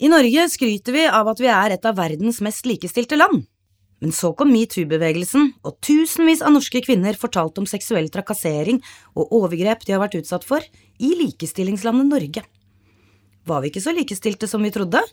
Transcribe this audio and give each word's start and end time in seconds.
I 0.00 0.08
Norge 0.08 0.46
skryter 0.48 0.94
vi 0.96 1.02
av 1.04 1.28
at 1.28 1.40
vi 1.44 1.48
er 1.52 1.74
et 1.74 1.84
av 1.84 1.98
verdens 1.98 2.38
mest 2.40 2.64
likestilte 2.64 3.18
land. 3.18 3.42
Men 4.00 4.14
så 4.16 4.30
kom 4.32 4.48
metoo-bevegelsen, 4.48 5.50
og 5.60 5.76
tusenvis 5.84 6.40
av 6.40 6.54
norske 6.54 6.80
kvinner 6.86 7.18
fortalte 7.20 7.60
om 7.60 7.68
seksuell 7.68 8.08
trakassering 8.08 8.78
og 9.12 9.36
overgrep 9.36 9.84
de 9.84 9.92
har 9.92 10.00
vært 10.00 10.16
utsatt 10.22 10.48
for 10.48 10.64
i 10.64 11.12
likestillingslandet 11.20 12.08
Norge. 12.08 12.46
Var 13.44 13.60
vi 13.60 13.74
ikke 13.74 13.84
så 13.84 13.92
likestilte 13.92 14.48
som 14.48 14.64
vi 14.64 14.72
trodde? 14.72 15.04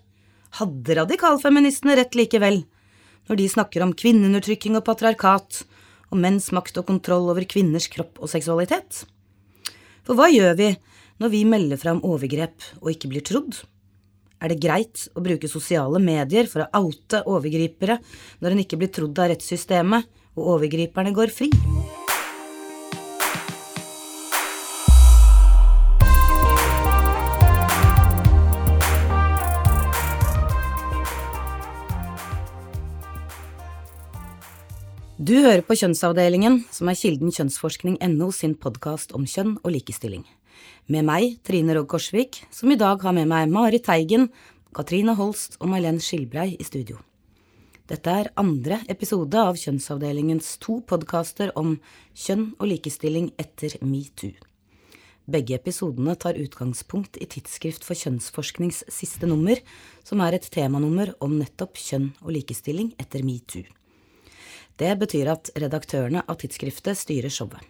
Hadde 0.55 0.99
radikalfeministene 1.01 1.99
rett 1.99 2.15
likevel, 2.15 2.63
når 3.27 3.43
de 3.43 3.51
snakker 3.51 3.83
om 3.83 3.91
kvinneundertrykking 3.91 4.79
og 4.79 4.87
patriarkat, 4.87 5.65
og 6.07 6.23
menns 6.23 6.53
makt 6.55 6.79
og 6.79 6.87
kontroll 6.87 7.27
over 7.33 7.43
kvinners 7.43 7.91
kropp 7.91 8.23
og 8.23 8.31
seksualitet? 8.31 9.03
For 10.07 10.15
hva 10.15 10.31
gjør 10.31 10.55
vi 10.55 10.75
når 11.19 11.33
vi 11.35 11.47
melder 11.49 11.81
fra 11.81 11.91
om 11.91 12.05
overgrep 12.07 12.71
og 12.79 12.93
ikke 12.95 13.11
blir 13.11 13.27
trodd? 13.27 13.65
Er 14.37 14.53
det 14.53 14.61
greit 14.61 15.07
å 15.17 15.23
bruke 15.25 15.49
sosiale 15.49 15.97
medier 15.97 16.45
for 16.49 16.61
å 16.67 16.83
oute 16.85 17.23
overgripere 17.25 17.97
når 18.43 18.53
en 18.53 18.61
ikke 18.61 18.77
blir 18.77 18.91
trodd 18.93 19.17
av 19.17 19.31
rettssystemet 19.31 20.05
og 20.37 20.51
overgriperne 20.57 21.13
går 21.15 21.33
fri? 21.33 21.49
Du 35.17 35.33
hører 35.41 35.63
på 35.65 35.75
Kjønnsavdelingen, 35.75 36.61
som 36.71 36.87
er 36.87 36.95
Kilden 36.95 37.33
kjønnsforskning.no 37.33 38.29
sin 38.31 38.53
podkast 38.53 39.17
om 39.17 39.25
kjønn 39.27 39.57
og 39.63 39.73
likestilling. 39.73 40.21
Med 40.87 41.05
meg, 41.07 41.37
Trine 41.43 41.75
Rogg 41.75 41.89
Korsvik, 41.91 42.41
som 42.51 42.71
i 42.71 42.79
dag 42.79 43.01
har 43.03 43.15
med 43.15 43.27
meg 43.27 43.51
Mari 43.51 43.81
Teigen, 43.83 44.29
Katrine 44.75 45.15
Holst 45.17 45.59
og 45.61 45.71
Mailen 45.71 45.99
Skilbrei 46.03 46.53
i 46.55 46.65
studio. 46.67 46.99
Dette 47.87 48.11
er 48.11 48.27
andre 48.35 48.81
episode 48.91 49.39
av 49.39 49.55
Kjønnsavdelingens 49.55 50.57
to 50.63 50.81
podkaster 50.83 51.53
om 51.55 51.77
kjønn 52.11 52.49
og 52.57 52.67
likestilling 52.73 53.29
etter 53.39 53.77
metoo. 53.79 54.33
Begge 55.27 55.55
episodene 55.55 56.15
tar 56.19 56.39
utgangspunkt 56.39 57.19
i 57.19 57.27
Tidsskrift 57.27 57.87
for 57.87 57.99
kjønnsforsknings 57.99 58.85
siste 58.91 59.27
nummer, 59.27 59.59
som 60.03 60.23
er 60.23 60.35
et 60.37 60.49
temanummer 60.51 61.13
om 61.23 61.35
nettopp 61.39 61.79
kjønn 61.79 62.13
og 62.23 62.31
likestilling 62.35 62.93
etter 62.99 63.23
metoo. 63.27 63.63
Det 64.77 64.93
betyr 64.99 65.31
at 65.33 65.51
redaktørene 65.57 66.21
av 66.27 66.37
tidsskriftet 66.39 66.99
styrer 66.99 67.33
showet. 67.33 67.63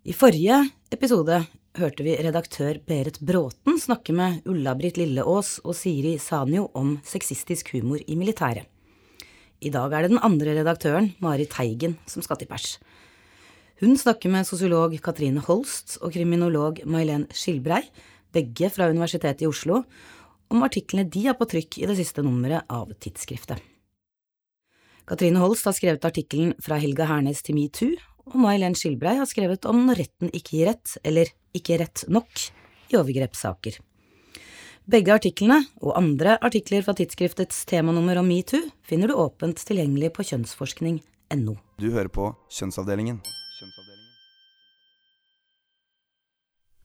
I 0.00 0.14
forrige 0.16 0.56
episode 0.88 1.42
hørte 1.76 2.04
vi 2.06 2.14
redaktør 2.24 2.78
Berit 2.88 3.18
Bråten 3.20 3.76
snakke 3.76 4.14
med 4.16 4.46
Ulla-Britt 4.48 4.96
Lilleås 4.96 5.58
og 5.60 5.76
Siri 5.76 6.14
Sanjo 6.16 6.70
om 6.72 6.94
sexistisk 7.04 7.74
humor 7.74 8.00
i 8.08 8.16
militæret. 8.16 8.64
I 9.60 9.68
dag 9.68 9.92
er 9.92 10.06
det 10.06 10.14
den 10.14 10.22
andre 10.24 10.54
redaktøren, 10.56 11.10
Mari 11.20 11.44
Teigen, 11.44 11.98
som 12.08 12.24
skal 12.24 12.40
til 12.40 12.48
pers. 12.48 12.78
Hun 13.84 13.92
snakker 14.00 14.32
med 14.32 14.48
sosiolog 14.48 14.96
Katrine 15.04 15.44
Holst 15.44 15.98
og 16.00 16.14
kriminolog 16.16 16.80
May-Len 16.88 17.28
Skilbrei, 17.28 17.82
begge 18.32 18.72
fra 18.72 18.88
Universitetet 18.88 19.44
i 19.44 19.52
Oslo, 19.52 19.82
om 20.48 20.64
artiklene 20.64 21.04
de 21.12 21.26
har 21.28 21.36
på 21.36 21.44
trykk 21.44 21.76
i 21.76 21.90
det 21.92 22.00
siste 22.00 22.24
nummeret 22.24 22.64
av 22.72 22.88
tidsskriftet. 22.96 23.60
Katrine 25.04 25.44
Holst 25.44 25.68
har 25.68 25.76
skrevet 25.76 26.08
artikkelen 26.08 26.56
Fra 26.62 26.80
Helga 26.80 27.04
Hernes 27.10 27.44
til 27.44 27.60
metoo 27.60 27.98
og 28.30 28.38
May-Len 28.38 28.76
Skilbrei 28.78 29.16
har 29.18 29.28
skrevet 29.28 29.66
om 29.68 29.84
når 29.88 30.04
retten 30.04 30.30
ikke 30.30 30.56
gir 30.56 30.70
rett, 30.70 30.96
eller 31.06 31.30
ikke 31.56 31.80
rett 31.82 32.04
nok, 32.08 32.50
i 32.90 32.98
overgrepssaker. 32.98 33.78
Begge 34.90 35.14
artiklene, 35.14 35.60
og 35.84 35.94
andre 35.98 36.36
artikler 36.42 36.82
fra 36.82 36.94
tidsskriftets 36.98 37.64
temanummer 37.70 38.18
om 38.18 38.26
metoo, 38.26 38.62
finner 38.86 39.10
du 39.10 39.18
åpent 39.18 39.60
tilgjengelig 39.66 40.12
på 40.16 40.26
kjønnsforskning.no. 40.32 41.56
Du 41.78 41.90
hører 41.90 42.10
på 42.10 42.30
Kjønnsavdelingen. 42.50 43.20
Kjønnsavdelingen. 43.58 44.08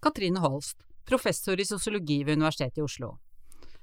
Katrine 0.06 0.44
Holst, 0.44 0.78
professor 1.10 1.58
i 1.58 1.66
sosiologi 1.66 2.20
ved 2.26 2.38
Universitetet 2.38 2.84
i 2.84 2.86
Oslo. 2.86 3.16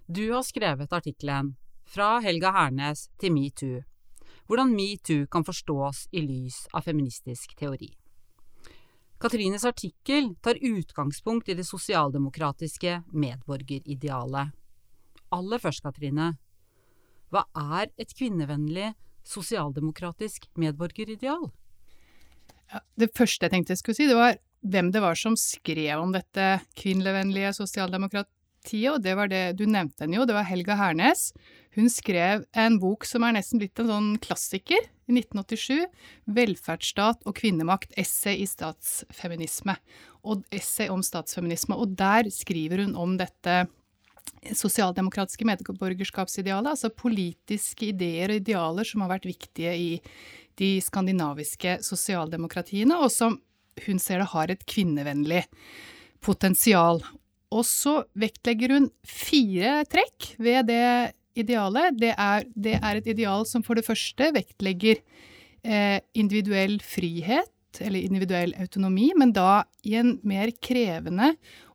Du 0.06 0.28
har 0.31 0.44
skrevet 0.47 0.92
artikkelen 0.92 1.54
Fra 1.88 2.19
Helga 2.22 2.53
Hernes 2.54 3.09
til 3.19 3.34
metoo 3.34 3.81
hvordan 4.48 4.72
metoo 4.75 5.26
kan 5.30 5.44
forstås 5.44 6.06
i 6.12 6.22
lys 6.25 6.66
av 6.72 6.86
feministisk 6.86 7.54
teori. 7.58 7.91
Katrines 9.22 9.64
artikkel 9.64 10.32
tar 10.42 10.58
utgangspunkt 10.60 11.48
i 11.48 11.54
det 11.54 11.64
sosialdemokratiske 11.64 13.03
medborgeridealet. 13.14 14.50
Aller 15.32 15.62
først, 15.62 15.84
Katrine, 15.84 16.32
hva 17.32 17.44
er 17.54 17.92
et 18.03 18.10
kvinnevennlig 18.19 18.91
sosialdemokratisk 19.25 20.50
medborgerideal? 20.59 21.47
Ja, 22.72 22.82
det 22.98 23.12
første 23.16 23.47
jeg 23.47 23.54
tenkte 23.54 23.76
jeg 23.76 23.80
skulle 23.80 24.00
si, 24.00 24.10
det 24.10 24.19
var 24.19 24.36
hvem 24.62 24.91
det 24.94 25.03
var 25.04 25.19
som 25.19 25.38
skrev 25.38 26.03
om 26.03 26.12
dette 26.14 26.59
kvinnevennlige 26.78 27.54
sosialdemokratiet 27.56 28.41
tida, 28.64 28.96
og 28.96 29.02
det 29.04 29.16
var 29.18 29.30
det 29.32 29.44
du 29.58 29.66
nevnte 29.66 30.04
henne 30.04 30.20
jo, 30.20 30.26
det 30.28 30.36
var 30.36 30.48
Helga 30.48 30.76
Hernes. 30.78 31.30
Hun 31.76 31.88
skrev 31.92 32.44
en 32.58 32.78
bok 32.82 33.06
som 33.08 33.24
er 33.24 33.36
nesten 33.36 33.60
blitt 33.62 33.80
en 33.80 33.90
sånn 33.90 34.10
klassiker, 34.22 34.82
i 35.10 35.18
1987. 35.18 35.86
'Velferdsstat 36.30 37.26
og 37.26 37.36
kvinnemakt. 37.36 37.92
Essay 37.98 38.42
i 38.42 38.48
statsfeminisme'. 38.48 39.76
Og 40.24 40.44
essay 40.54 40.88
om 40.92 41.02
statsfeminisme. 41.02 41.76
Og 41.76 41.96
der 41.98 42.30
skriver 42.30 42.84
hun 42.84 42.96
om 42.96 43.16
dette 43.18 43.66
sosialdemokratiske 44.54 45.46
medborgerskapsidealet, 45.46 46.74
altså 46.74 46.90
politiske 46.94 47.90
ideer 47.90 48.30
og 48.30 48.40
idealer 48.42 48.86
som 48.86 49.02
har 49.02 49.12
vært 49.16 49.28
viktige 49.30 49.74
i 49.74 49.90
de 50.58 50.76
skandinaviske 50.82 51.78
sosialdemokratiene, 51.82 52.98
og 52.98 53.10
som 53.10 53.38
hun 53.86 53.98
ser 54.02 54.22
det 54.22 54.30
har 54.34 54.50
et 54.52 54.64
kvinnevennlig 54.68 55.44
potensial. 56.22 57.02
Og 57.52 57.66
så 57.68 58.00
vektlegger 58.18 58.76
hun 58.76 58.90
fire 59.06 59.82
trekk 59.90 60.32
ved 60.42 60.70
det 60.70 60.84
idealet. 61.38 61.98
Det 62.00 62.12
er, 62.16 62.46
det 62.54 62.78
er 62.78 63.00
et 63.00 63.10
ideal 63.14 63.46
som 63.48 63.64
for 63.64 63.78
det 63.78 63.86
første 63.86 64.30
vektlegger 64.34 65.00
eh, 65.64 65.98
individuell 66.18 66.78
frihet, 66.84 67.50
eller 67.80 68.04
individuell 68.04 68.52
autonomi, 68.60 69.06
men 69.16 69.30
da 69.32 69.62
i 69.88 69.94
en 69.96 70.18
mer 70.28 70.50
krevende 70.60 71.30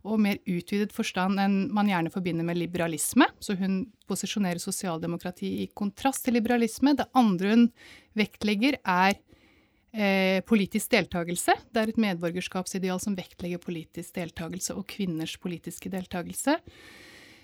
og 0.08 0.22
mer 0.22 0.38
utvidet 0.46 0.94
forstand 0.96 1.42
enn 1.42 1.56
man 1.74 1.90
gjerne 1.90 2.12
forbinder 2.14 2.46
med 2.46 2.60
liberalisme. 2.60 3.26
Så 3.42 3.58
hun 3.58 3.80
posisjonerer 4.08 4.62
sosialdemokrati 4.62 5.50
i 5.64 5.70
kontrast 5.76 6.28
til 6.28 6.38
liberalisme. 6.38 6.94
Det 6.96 7.10
andre 7.18 7.56
hun 7.56 7.66
vektlegger, 8.18 8.78
er 8.86 9.18
eh, 9.94 10.40
politisk 10.48 10.92
deltakelse. 10.94 11.56
Det 11.72 11.82
er 11.82 11.92
et 11.92 12.00
medborgerskapsideal 12.02 13.02
som 13.04 13.18
vektlegger 13.18 13.62
politisk 13.64 14.16
deltakelse 14.18 14.76
og 14.78 14.88
kvinners 14.90 15.38
politiske 15.42 15.92
deltakelse. 15.94 16.58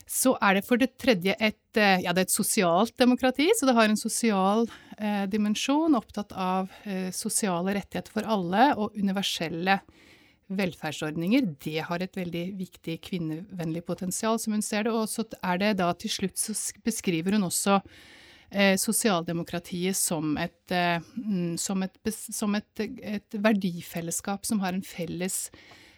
Så 0.09 0.33
er 0.43 0.57
det 0.57 0.65
for 0.67 0.79
det 0.81 0.93
tredje 0.99 1.35
et, 1.39 1.77
eh, 1.79 2.03
ja, 2.03 2.11
det 2.11 2.25
er 2.25 2.27
et 2.27 2.33
sosialt 2.35 2.95
demokrati, 2.99 3.47
så 3.55 3.67
det 3.69 3.75
har 3.77 3.89
en 3.89 3.99
sosial 3.99 4.67
eh, 4.97 5.25
dimensjon, 5.31 5.95
opptatt 5.95 6.33
av 6.35 6.71
eh, 6.83 7.09
sosiale 7.15 7.75
rettigheter 7.77 8.11
for 8.11 8.27
alle 8.27 8.73
og 8.75 8.97
universelle 8.99 9.79
velferdsordninger. 10.53 11.47
Det 11.63 11.79
har 11.87 12.03
et 12.03 12.17
veldig 12.19 12.43
viktig 12.59 12.97
kvinnevennlig 13.07 13.85
potensial, 13.87 14.37
som 14.39 14.53
hun 14.53 14.65
ser 14.65 14.85
det. 14.85 14.93
Og 14.93 15.07
så 15.09 15.25
er 15.41 15.61
det 15.61 15.71
da 15.79 15.89
til 15.95 16.11
slutt 16.11 16.37
så 16.37 16.55
beskriver 16.83 17.37
hun 17.37 17.47
også 17.47 17.79
sosialdemokratiet 18.77 19.97
som, 19.97 20.35
et, 20.37 20.71
eh, 20.71 20.99
mm, 21.17 21.55
som, 21.57 21.83
et, 21.85 22.11
som 22.13 22.53
et, 22.55 22.83
et, 22.83 23.37
verdifellesskap 23.41 24.45
som 24.45 24.61
har 24.63 24.75
en 24.75 24.85
felles 24.85 25.37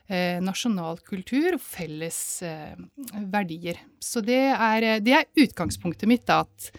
eh, 0.08 0.40
nasjonal 0.44 1.02
kultur 1.04 1.58
og 1.58 1.64
felles 1.64 2.20
eh, 2.46 2.76
verdier. 3.32 3.82
Så 4.00 4.24
det 4.24 4.42
er, 4.54 4.88
det 5.04 5.18
er, 5.18 5.28
utgangspunktet 5.46 6.10
mitt, 6.10 6.30
at 6.30 6.72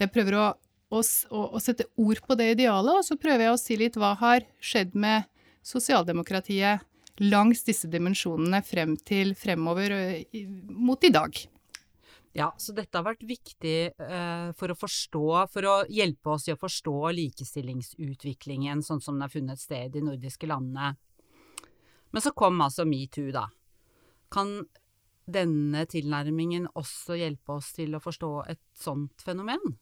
jeg 0.00 0.12
prøver 0.14 0.38
å, 0.38 0.46
å, 0.90 1.02
å, 1.02 1.62
sette 1.62 1.86
ord 2.00 2.22
på 2.26 2.38
det 2.40 2.52
idealet, 2.56 3.00
og 3.00 3.06
så 3.06 3.18
prøver 3.20 3.46
jeg 3.46 3.54
å 3.54 3.60
si 3.60 3.78
litt 3.78 3.98
hva 4.00 4.14
har 4.20 4.46
skjedd 4.58 4.96
med 4.98 5.28
sosialdemokratiet 5.66 6.86
langs 7.20 7.64
disse 7.66 7.88
dimensjonene 7.92 8.62
frem 8.64 8.96
til 8.96 9.34
fremover 9.38 9.94
eh, 9.94 10.46
mot 10.68 11.02
i 11.04 11.12
dag. 11.12 11.36
Ja, 12.32 12.52
så 12.62 12.72
dette 12.76 12.94
har 12.94 13.08
vært 13.08 13.24
viktig 13.26 13.90
uh, 13.98 14.50
for 14.58 14.70
å 14.70 14.78
forstå, 14.78 15.24
for 15.50 15.66
å 15.66 15.76
hjelpe 15.90 16.30
oss 16.36 16.46
i 16.46 16.54
å 16.54 16.60
forstå 16.60 16.94
likestillingsutviklingen 17.16 18.84
sånn 18.86 19.02
som 19.02 19.16
den 19.16 19.26
har 19.26 19.32
funnet 19.32 19.58
sted 19.58 19.88
i 19.88 19.94
de 19.98 20.04
nordiske 20.06 20.46
landene. 20.46 20.94
Men 22.10 22.22
så 22.22 22.30
kom 22.34 22.62
altså 22.62 22.86
metoo, 22.86 23.32
da. 23.34 23.48
Kan 24.30 24.60
denne 25.30 25.84
tilnærmingen 25.90 26.68
også 26.78 27.18
hjelpe 27.18 27.58
oss 27.58 27.72
til 27.74 27.94
å 27.98 28.02
forstå 28.02 28.30
et 28.50 28.62
sånt 28.78 29.26
fenomen? 29.26 29.74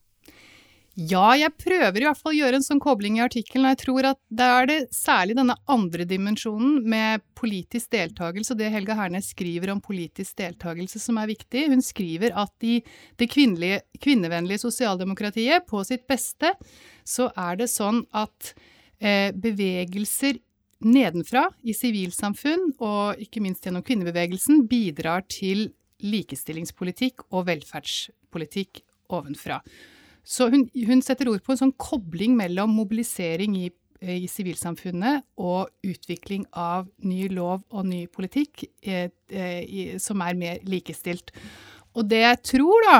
Ja, 0.99 1.31
jeg 1.37 1.53
prøver 1.55 1.95
i 2.01 2.03
hvert 2.03 2.19
fall 2.19 2.33
å 2.33 2.35
gjøre 2.35 2.57
en 2.59 2.65
sånn 2.65 2.81
kobling 2.83 3.19
i 3.19 3.23
artikkelen. 3.23 3.63
og 3.63 3.71
Jeg 3.71 3.79
tror 3.85 4.07
at 4.09 4.17
det 4.35 4.47
er 4.51 4.65
det 4.67 4.77
særlig 4.91 5.37
denne 5.37 5.55
andre 5.71 6.03
dimensjonen 6.07 6.81
med 6.91 7.23
politisk 7.39 7.93
deltakelse, 7.93 8.51
og 8.51 8.59
det 8.59 8.71
Helga 8.73 8.97
Hernes 8.97 9.29
skriver 9.31 9.71
om 9.71 9.79
politisk 9.79 10.35
deltakelse 10.41 10.99
som 10.99 11.21
er 11.21 11.29
viktig. 11.29 11.69
Hun 11.71 11.83
skriver 11.85 12.35
at 12.35 12.67
i 12.67 12.81
det 13.21 13.29
kvinnevennlige 13.31 14.59
sosialdemokratiet, 14.65 15.63
på 15.69 15.85
sitt 15.87 16.03
beste, 16.09 16.51
så 17.07 17.29
er 17.37 17.61
det 17.61 17.69
sånn 17.71 18.01
at 18.11 18.51
eh, 18.99 19.29
bevegelser 19.31 20.41
nedenfra 20.83 21.45
i 21.63 21.75
sivilsamfunn, 21.77 22.73
og 22.83 23.23
ikke 23.23 23.43
minst 23.45 23.63
gjennom 23.63 23.85
kvinnebevegelsen, 23.87 24.65
bidrar 24.67 25.23
til 25.31 25.69
likestillingspolitikk 26.03 27.29
og 27.29 27.47
velferdspolitikk 27.53 28.83
ovenfra. 29.15 29.61
Så 30.29 30.49
hun, 30.53 30.67
hun, 30.85 31.01
setter 31.01 31.31
ord 31.31 31.41
på 31.45 31.55
en 31.55 31.61
sånn 31.63 31.75
kobling 31.81 32.35
mellom 32.37 32.75
mobilisering 32.77 33.55
i, 33.57 33.69
i 34.05 34.27
sivilsamfunnet 34.29 35.25
og 35.41 35.71
utvikling 35.81 36.45
av 36.53 36.85
ny 37.01 37.25
lov 37.33 37.63
og 37.73 37.87
ny 37.89 38.03
politikk 38.13 38.67
eh, 38.85 39.09
eh, 39.33 39.97
som 40.01 40.21
er 40.21 40.37
mer 40.37 40.61
likestilt. 40.69 41.33
Og 41.97 42.05
det 42.11 42.21
jeg 42.21 42.41
tror 42.51 42.85
da 42.85 42.97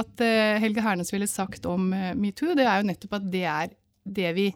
at 0.00 0.24
eh, 0.24 0.58
Helge 0.62 0.82
Hernes 0.82 1.12
ville 1.14 1.30
sagt 1.30 1.68
om 1.70 1.92
eh, 1.94 2.14
metoo, 2.18 2.56
det 2.58 2.66
er 2.66 2.82
jo 2.82 2.90
nettopp 2.90 3.20
at 3.20 3.30
det 3.30 3.44
er 3.46 3.70
det 4.18 4.34
vi 4.36 4.50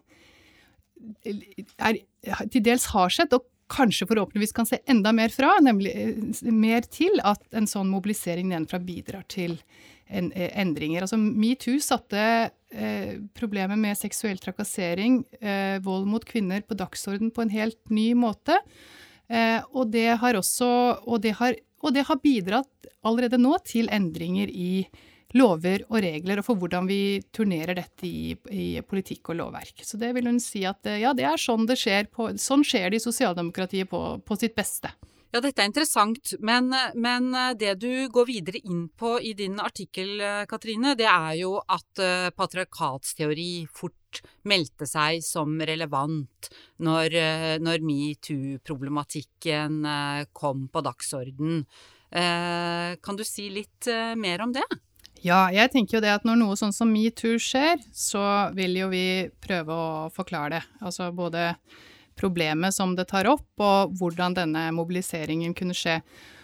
er, 1.79 2.03
til 2.51 2.65
dels 2.67 2.91
har 2.93 3.15
sett, 3.15 3.33
og 3.33 3.47
kanskje 3.71 4.09
forhåpentligvis 4.11 4.55
kan 4.57 4.67
se 4.69 4.81
enda 4.91 5.13
mer 5.17 5.33
fra, 5.33 5.55
nemlig 5.63 5.95
eh, 5.95 6.51
mer 6.51 6.87
til 6.91 7.23
at 7.27 7.43
en 7.57 7.71
sånn 7.71 7.91
mobilisering 7.93 8.51
nedenfra 8.51 8.83
bidrar 8.83 9.25
til 9.31 9.61
en, 10.11 10.33
eh, 10.33 10.51
endringer. 10.61 11.05
Altså 11.05 11.19
Metoo 11.19 11.81
satte 11.83 12.23
eh, 12.71 13.19
problemet 13.37 13.79
med 13.79 13.99
seksuell 13.99 14.39
trakassering, 14.43 15.23
eh, 15.41 15.79
vold 15.85 16.09
mot 16.11 16.25
kvinner, 16.25 16.63
på 16.63 16.77
dagsorden 16.79 17.33
på 17.35 17.45
en 17.45 17.55
helt 17.55 17.81
ny 17.91 18.13
måte. 18.15 18.59
Og, 19.31 19.93
det 19.93 20.17
har 20.19 20.35
også, 20.35 20.67
og, 21.07 21.21
det 21.23 21.37
har, 21.39 21.55
og 21.87 21.93
det 21.95 22.03
har 22.09 22.19
bidratt 22.19 22.89
allerede 23.07 23.39
nå 23.39 23.53
til 23.63 23.87
endringer 23.95 24.51
i 24.51 24.89
lover 25.39 25.85
og 25.87 26.01
regler, 26.03 26.41
og 26.41 26.49
for 26.49 26.59
hvordan 26.59 26.89
vi 26.91 27.21
turnerer 27.31 27.79
dette 27.79 28.09
i, 28.09 28.35
i, 28.51 28.65
politikk 28.83 29.31
og 29.31 29.39
lovverk. 29.39 29.85
Så 29.87 30.01
det 30.03 30.11
vil 30.17 30.27
hun 30.27 30.43
si 30.43 30.65
at 30.67 30.83
ja, 30.99 31.15
det 31.15 31.29
er 31.31 31.39
sånn 31.39 31.63
det 31.71 31.79
skjer. 31.79 32.11
På, 32.11 32.33
sånn 32.35 32.67
skjer 32.67 32.91
det 32.91 32.99
i 32.99 33.05
sosialdemokratiet 33.07 33.93
på, 33.93 34.03
på 34.27 34.41
sitt 34.43 34.59
beste. 34.59 34.91
Ja, 35.31 35.39
dette 35.39 35.63
er 35.63 35.69
interessant, 35.69 36.33
men, 36.43 36.73
men, 36.99 37.29
eh, 37.39 37.53
det 37.55 37.77
du 37.79 38.09
går 38.11 38.27
videre 38.27 38.59
inn 38.67 38.89
på 38.99 39.13
i 39.23 39.31
din 39.39 39.61
artikkel, 39.63 40.17
eh, 40.19 40.43
Katrine, 40.51 40.97
det 40.99 41.07
er 41.07 41.37
jo 41.39 41.53
at 41.71 42.03
uh, 42.03 42.33
patriarkatsteori 42.35 43.69
fort 43.71 44.19
meldte 44.51 44.89
seg 44.91 45.23
som 45.23 45.55
relevant 45.63 46.49
når, 46.83 47.15
når 47.63 47.85
metoo-problematikken 47.87 49.85
kom 50.35 50.65
på 50.67 50.83
dagsorden. 50.83 51.63
kan 52.11 53.17
du 53.17 53.23
si 53.23 53.47
litt 53.55 53.87
mer 54.19 54.43
om 54.43 54.51
det? 54.57 54.67
Ja, 55.23 55.45
jeg 55.55 55.71
tenker 55.71 55.99
jo 55.99 56.03
det 56.03 56.11
at 56.11 56.27
når 56.27 56.41
noe 56.41 56.57
sånn 56.59 56.75
som 56.75 56.91
metoo 56.91 57.39
skjer, 57.39 57.79
så 57.95 58.51
vil 58.57 58.81
jo 58.81 58.91
vi 58.91 59.29
prøve 59.45 59.79
å 59.79 60.11
forklare 60.11 60.57
det. 60.57 60.65
Altså 60.83 61.13
både 61.15 61.53
problemet 62.19 62.75
som 62.75 62.97
det 62.97 63.05
tar 63.11 63.27
opp, 63.31 63.61
og 63.61 63.93
hvordan 64.01 64.35
denne 64.37 64.73
mobiliseringen 64.77 65.55
kunne 65.57 65.75
skje. 65.77 66.01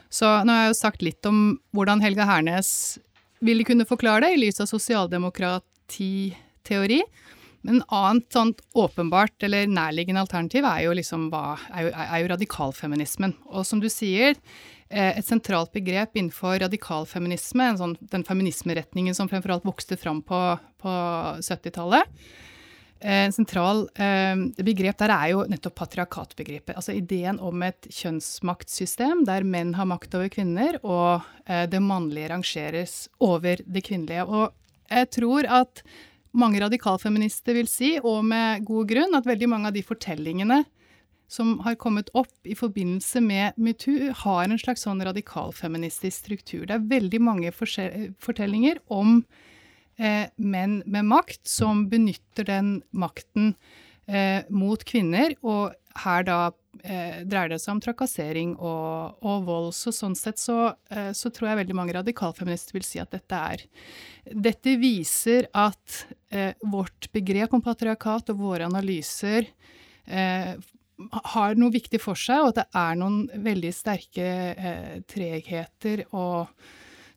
Så 0.09 0.45
nå 0.45 0.53
har 0.53 0.63
jeg 0.67 0.75
jo 0.75 0.83
sagt 0.83 1.03
litt 1.05 1.27
om 1.29 1.61
hvordan 1.77 2.03
Helga 2.05 2.25
Hernes 2.29 2.99
ville 3.45 3.65
kunne 3.69 3.89
forklare 3.89 4.23
det 4.27 4.33
i 4.35 4.43
lys 4.47 4.61
av 4.63 4.67
sosialdemokratiteori. 4.71 7.01
Men 7.67 7.83
annet 7.91 8.33
sånt 8.33 8.61
åpenbart 8.79 9.43
eller 9.43 9.67
nærliggende 9.67 10.21
alternativ 10.23 10.65
er 10.69 10.85
jo, 10.85 10.93
liksom 10.95 11.35
er 11.35 11.83
jo, 11.83 11.89
er 11.91 12.21
jo 12.23 12.29
radikalfeminismen. 12.31 13.35
Og 13.51 13.67
som 13.67 13.81
du 13.83 13.89
sier, 13.91 14.39
eh, 14.89 15.19
et 15.19 15.27
sentralt 15.27 15.73
begrep 15.75 16.15
innenfor 16.15 16.61
radikalfeminisme, 16.63 17.67
sånn, 17.81 17.97
den 18.15 18.25
feminismeretningen 18.29 19.15
som 19.19 19.27
fremfor 19.31 19.51
alt 19.57 19.67
vokste 19.67 19.99
fram 19.99 20.23
på, 20.23 20.41
på 20.83 20.93
70-tallet, 21.43 22.07
en 23.01 23.33
sentral 23.33 23.85
eh, 24.01 24.39
begrep 24.65 24.97
der 25.03 25.13
er 25.13 25.31
jo 25.35 25.45
nettopp 25.51 25.77
patriarkatbegrepet. 25.83 26.77
Altså 26.79 26.95
ideen 26.97 27.39
om 27.45 27.63
et 27.67 27.89
kjønnsmaktsystem 27.93 29.25
der 29.29 29.45
menn 29.45 29.75
har 29.77 29.89
makt 29.89 30.17
over 30.17 30.31
kvinner, 30.33 30.79
og 30.83 31.27
eh, 31.45 31.67
det 31.69 31.83
mannlige 31.85 32.31
rangeres 32.33 32.95
over 33.21 33.61
det 33.61 33.85
kvinnelige. 33.85 34.25
Og 34.25 34.55
jeg 34.89 35.11
tror 35.19 35.49
at 35.63 35.83
mange 36.37 36.61
radikalfeminister 36.61 37.57
vil 37.57 37.69
si, 37.69 37.97
og 38.01 38.25
med 38.29 38.65
god 38.69 38.89
grunn, 38.89 39.17
at 39.17 39.29
veldig 39.29 39.51
mange 39.51 39.71
av 39.71 39.77
de 39.77 39.85
fortellingene 39.85 40.63
som 41.29 41.57
har 41.65 41.75
kommet 41.81 42.09
opp 42.15 42.47
i 42.47 42.55
forbindelse 42.55 43.21
med 43.25 43.57
metoo, 43.59 44.13
har 44.15 44.47
en 44.47 44.61
slags 44.63 44.87
sånn 44.87 45.03
radikalfeministisk 45.05 46.23
struktur. 46.23 46.65
Det 46.69 46.77
er 46.77 46.89
veldig 46.93 47.21
mange 47.21 47.53
fortellinger 47.53 48.79
om 48.95 49.19
eh, 49.21 49.45
menn 49.97 50.81
med 50.85 51.07
makt 51.09 51.49
som 51.49 51.87
benytter 51.89 52.45
den 52.45 52.71
makten 52.93 53.55
eh, 54.07 54.45
mot 54.53 54.83
kvinner, 54.87 55.35
og 55.43 55.75
her 56.03 56.25
da 56.27 56.39
eh, 56.83 57.23
dreier 57.25 57.53
det 57.53 57.61
seg 57.63 57.77
om 57.77 57.83
trakassering 57.83 58.55
og, 58.57 59.17
og 59.25 59.47
vold. 59.49 59.73
Så 59.77 59.93
sånn 59.95 60.17
sett 60.19 60.41
så, 60.43 60.75
eh, 60.93 61.13
så, 61.17 61.33
tror 61.33 61.51
jeg 61.51 61.63
veldig 61.63 61.79
mange 61.79 61.97
radikalfeminister 61.97 62.77
vil 62.77 62.87
si 62.87 63.03
at 63.03 63.13
dette 63.15 63.43
er 63.53 63.67
Dette 64.27 64.77
viser 64.81 65.47
at 65.55 66.01
eh, 66.35 66.53
vårt 66.67 67.11
begrep 67.15 67.55
om 67.55 67.63
patriarkat 67.65 68.33
og 68.35 68.41
våre 68.43 68.67
analyser 68.67 69.47
eh, 70.05 70.57
har 71.37 71.61
noe 71.61 71.75
viktig 71.75 72.01
for 72.01 72.19
seg, 72.19 72.43
og 72.43 72.55
at 72.55 72.59
det 72.63 72.81
er 72.81 72.99
noen 72.99 73.19
veldig 73.45 73.73
sterke 73.77 74.29
tregheter 75.13 76.07
og 76.09 76.49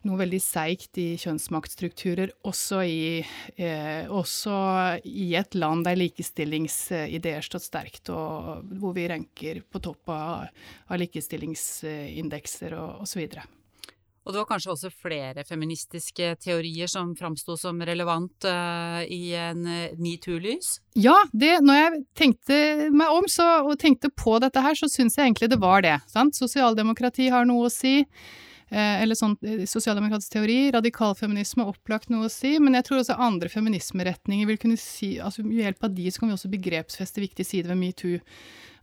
noe 0.07 0.19
veldig 0.22 0.40
seigt 0.44 1.00
i 1.01 1.07
kjønnsmaktstrukturer, 1.19 2.31
også 2.48 2.81
i, 2.88 3.19
eh, 3.57 4.07
også 4.07 4.56
i 5.04 5.34
et 5.40 5.56
land 5.60 5.84
der 5.88 6.00
likestillingsideer 6.00 7.46
står 7.46 7.63
sterkt, 7.63 8.12
og 8.13 8.66
hvor 8.80 8.96
vi 8.96 9.07
ranker 9.12 9.63
på 9.68 9.84
topp 9.84 10.13
av, 10.16 10.50
av 10.88 11.01
likestillingsindekser 11.04 12.78
og 12.80 13.04
osv. 13.04 13.25
Og 14.30 14.34
det 14.36 14.42
var 14.44 14.50
kanskje 14.51 14.74
også 14.75 14.90
flere 14.94 15.44
feministiske 15.48 16.36
teorier 16.44 16.90
som 16.92 17.16
framsto 17.18 17.56
som 17.57 17.80
relevant 17.81 18.46
uh, 18.46 19.00
i 19.01 19.31
en 19.34 19.63
uh, 19.66 19.96
metoo-lys? 19.98 20.75
Ja, 20.94 21.16
det, 21.34 21.56
når 21.66 21.80
jeg 21.80 22.01
tenkte 22.19 22.60
meg 22.94 23.16
om 23.16 23.25
så, 23.31 23.48
og 23.66 23.80
tenkte 23.81 24.12
på 24.13 24.36
dette 24.44 24.62
her, 24.62 24.78
så 24.78 24.92
syns 24.92 25.18
jeg 25.18 25.31
egentlig 25.31 25.50
det 25.50 25.57
var 25.63 25.81
det. 25.81 25.96
Sant? 26.12 26.38
Sosialdemokrati 26.38 27.31
har 27.34 27.50
noe 27.50 27.72
å 27.72 27.74
si. 27.74 28.04
Eh, 28.69 29.01
eller 29.01 29.18
sånn 29.18 29.33
eh, 29.42 29.63
sosialdemokratisk 29.69 30.36
teori, 30.36 30.57
radikalfeminisme 30.75 31.66
opplagt 31.66 32.12
noe 32.13 32.27
å 32.27 32.33
si, 32.33 32.53
men 32.62 32.77
jeg 32.77 32.86
tror 32.86 33.01
også 33.01 33.17
andre 33.17 33.50
feminismeretninger 33.50 34.46
vil 34.46 34.60
kunne 34.62 34.77
si 34.77 35.15
altså 35.17 35.41
Med 35.46 35.63
hjelp 35.63 35.88
av 35.88 35.96
de 35.96 36.12
så 36.12 36.22
kan 36.22 36.29
vi 36.29 36.36
også 36.38 36.51
begrepsfeste 36.53 37.24
viktige 37.24 37.50
sider 37.50 37.74
ved 37.74 37.82
metoo. 37.82 38.20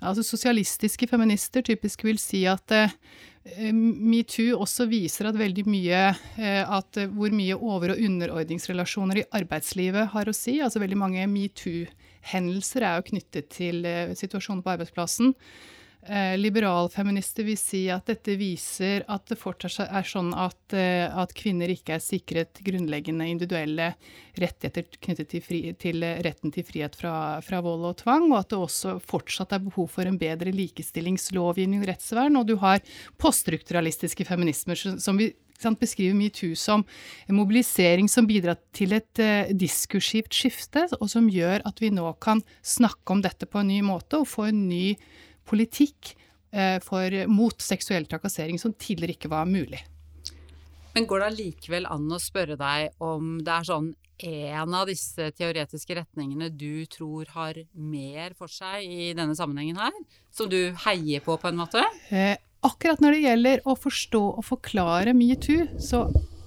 Altså 0.02 0.24
Sosialistiske 0.26 1.06
feminister 1.08 1.64
typisk 1.64 2.02
vil 2.04 2.18
si 2.20 2.42
at 2.50 2.74
eh, 2.74 2.90
metoo 3.70 4.58
også 4.58 4.88
viser 4.90 5.30
at 5.30 5.38
veldig 5.38 5.64
mye 5.70 6.02
eh, 6.10 6.64
at 6.66 6.98
hvor 7.14 7.30
mye 7.30 7.54
over- 7.54 7.94
og 7.94 8.02
underordningsrelasjoner 8.10 9.22
i 9.22 9.26
arbeidslivet 9.38 10.10
har 10.16 10.26
å 10.26 10.34
si. 10.36 10.58
Altså 10.60 10.82
veldig 10.82 10.98
mange 10.98 11.30
metoo-hendelser 11.30 12.84
er 12.90 12.98
jo 12.98 13.08
knyttet 13.12 13.50
til 13.54 13.86
eh, 13.86 14.12
situasjonen 14.18 14.66
på 14.66 14.74
arbeidsplassen. 14.74 15.32
Eh, 16.08 16.38
liberalfeminister 16.38 17.42
vil 17.42 17.56
si 17.58 17.80
at 17.90 18.06
dette 18.06 18.36
viser 18.38 19.02
at 19.10 19.24
det 19.26 19.38
fortsatt 19.40 19.88
er 19.90 20.06
sånn 20.06 20.28
at, 20.38 20.74
eh, 20.76 21.06
at 21.10 21.32
kvinner 21.34 21.72
ikke 21.72 21.96
er 21.96 22.04
sikret 22.04 22.60
grunnleggende 22.62 23.26
individuelle 23.26 23.88
rettigheter 24.38 24.86
knyttet 25.02 25.32
til, 25.32 25.42
fri, 25.42 25.60
til 25.74 26.06
retten 26.22 26.54
til 26.54 26.66
frihet 26.68 26.94
fra, 26.94 27.40
fra, 27.42 27.62
vold 27.64 27.88
og 27.90 27.96
tvang, 28.04 28.28
og 28.30 28.38
at 28.38 28.52
det 28.52 28.60
også 28.60 28.94
fortsatt 29.02 29.56
er 29.56 29.64
behov 29.66 29.90
for 29.96 30.06
en 30.06 30.20
bedre 30.20 30.54
likestillingslovgivning 30.54 31.82
og 31.82 31.90
rettsvern. 31.90 32.38
Og 32.38 32.46
du 32.46 32.54
har 32.62 32.84
poststrukturalistiske 33.18 34.28
feminismer 34.28 34.78
som 34.78 35.18
vi 35.18 35.32
sant, 35.58 35.80
beskriver 35.80 36.14
metoo 36.14 36.54
som 36.58 36.84
en 37.26 37.38
mobilisering 37.38 38.08
som 38.12 38.28
bidrar 38.28 38.58
til 38.76 38.94
et 38.96 39.22
uh, 39.22 39.52
diskursivt 39.56 40.34
skifte, 40.36 40.86
og 41.00 41.08
som 41.10 41.30
gjør 41.32 41.64
at 41.68 41.80
vi 41.82 41.90
nå 41.94 42.10
kan 42.22 42.42
snakke 42.62 43.16
om 43.16 43.22
dette 43.24 43.48
på 43.48 43.62
en 43.62 43.72
ny 43.72 43.80
måte 43.86 44.20
og 44.20 44.28
få 44.30 44.50
en 44.50 44.66
ny 44.68 44.84
politikk 45.48 46.14
eh, 46.52 46.78
for, 46.84 47.12
mot 47.30 47.62
seksuell 47.62 48.08
trakassering 48.10 48.58
som 48.60 48.74
tidligere 48.74 49.16
ikke 49.16 49.32
var 49.32 49.48
mulig. 49.48 49.82
Men 50.96 51.06
går 51.08 51.20
det 51.20 51.30
allikevel 51.30 51.86
an 51.92 52.08
å 52.08 52.18
spørre 52.22 52.56
deg 52.56 53.02
om 53.04 53.36
det 53.44 53.52
er 53.52 53.68
sånn 53.68 53.92
en 54.16 54.74
av 54.74 54.86
disse 54.88 55.28
teoretiske 55.36 55.98
retningene 55.98 56.48
du 56.48 56.86
tror 56.88 57.28
har 57.34 57.58
mer 57.74 58.32
for 58.38 58.48
seg 58.48 58.86
i 58.86 59.10
denne 59.16 59.36
sammenhengen 59.36 59.76
her? 59.80 59.92
Som 60.32 60.48
du 60.48 60.72
heier 60.86 61.20
på, 61.24 61.36
på 61.36 61.50
en 61.50 61.60
måte? 61.60 61.84
Eh, 62.08 62.38
akkurat 62.64 63.02
når 63.04 63.16
det 63.16 63.24
gjelder 63.26 63.66
å 63.68 63.76
forstå 63.76 64.22
og 64.38 64.46
forklare 64.46 65.12
metoo, 65.16 65.66
så, 65.76 66.06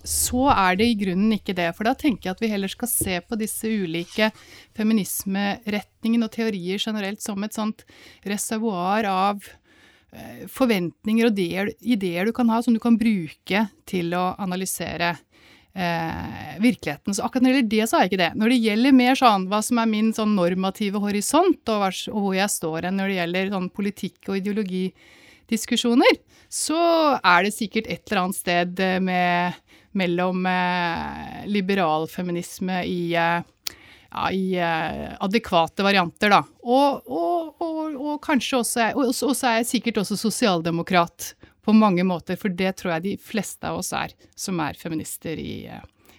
så 0.10 0.48
er 0.50 0.80
det 0.80 0.88
i 0.90 0.98
grunnen 0.98 1.36
ikke 1.36 1.54
det. 1.58 1.70
For 1.78 1.86
da 1.86 1.94
tenker 1.98 2.30
jeg 2.30 2.38
at 2.38 2.44
vi 2.44 2.52
heller 2.52 2.72
skal 2.72 2.90
se 2.90 3.20
på 3.22 3.38
disse 3.38 3.70
ulike 3.70 4.32
feminismeretningene 4.78 6.26
og 6.26 6.34
teorier 6.34 6.82
generelt 6.82 7.22
som 7.22 7.46
et 7.46 7.56
sånt 7.56 7.86
reservoar 8.28 9.06
av 9.10 9.46
eh, 9.46 10.46
forventninger 10.50 11.30
og 11.30 11.42
ideer 11.80 12.26
du 12.26 12.34
kan 12.36 12.50
ha, 12.50 12.62
som 12.66 12.74
du 12.74 12.82
kan 12.82 12.98
bruke 12.98 13.68
til 13.90 14.18
å 14.18 14.32
analysere 14.42 15.14
eh, 15.14 16.58
virkeligheten. 16.64 17.14
Så 17.14 17.28
akkurat 17.28 17.46
når 17.46 17.54
det 17.54 17.62
gjelder 17.62 17.76
det, 17.76 17.86
så 17.86 17.98
har 17.98 18.08
jeg 18.08 18.14
ikke 18.14 18.24
det. 18.24 18.34
Når 18.42 18.56
det 18.56 18.60
gjelder 18.66 19.00
mer 19.04 19.22
sånn 19.22 19.48
hva 19.54 19.62
som 19.70 19.84
er 19.84 19.94
min 19.94 20.12
sånn 20.18 20.36
normative 20.40 21.06
horisont, 21.06 21.62
og, 21.70 21.88
og 22.10 22.26
hvor 22.26 22.38
jeg 22.40 22.58
står 22.58 22.90
hen 22.90 22.98
når 22.98 23.14
det 23.14 23.22
gjelder 23.22 23.56
sånn 23.56 23.72
politikk 23.78 24.34
og 24.34 24.42
ideologidiskusjoner, 24.42 26.22
så 26.50 26.84
er 27.22 27.46
det 27.46 27.54
sikkert 27.54 27.86
et 27.94 28.02
eller 28.10 28.26
annet 28.26 28.42
sted 28.42 28.88
med 29.06 29.66
mellom 30.00 30.46
eh, 30.50 31.46
liberalfeminisme 31.50 32.82
i, 32.88 33.02
eh, 33.20 33.76
ja, 34.10 34.32
i 34.32 34.56
eh, 34.56 35.12
adekvate 35.20 35.86
varianter, 35.86 36.34
da. 36.34 36.42
Og, 36.64 37.06
og, 37.08 37.62
og, 37.62 38.00
og 38.00 38.18
kanskje 38.26 38.62
også, 38.64 38.90
og 38.96 39.14
så 39.14 39.52
er 39.52 39.60
jeg 39.60 39.72
sikkert 39.76 40.02
også 40.04 40.18
sosialdemokrat 40.24 41.34
på 41.66 41.76
mange 41.76 42.06
måter, 42.08 42.40
for 42.40 42.50
det 42.50 42.78
tror 42.80 42.96
jeg 42.96 43.06
de 43.06 43.16
fleste 43.22 43.68
av 43.68 43.82
oss 43.82 43.92
er, 43.94 44.16
som 44.40 44.60
er 44.64 44.80
feminister 44.80 45.40
i, 45.40 45.68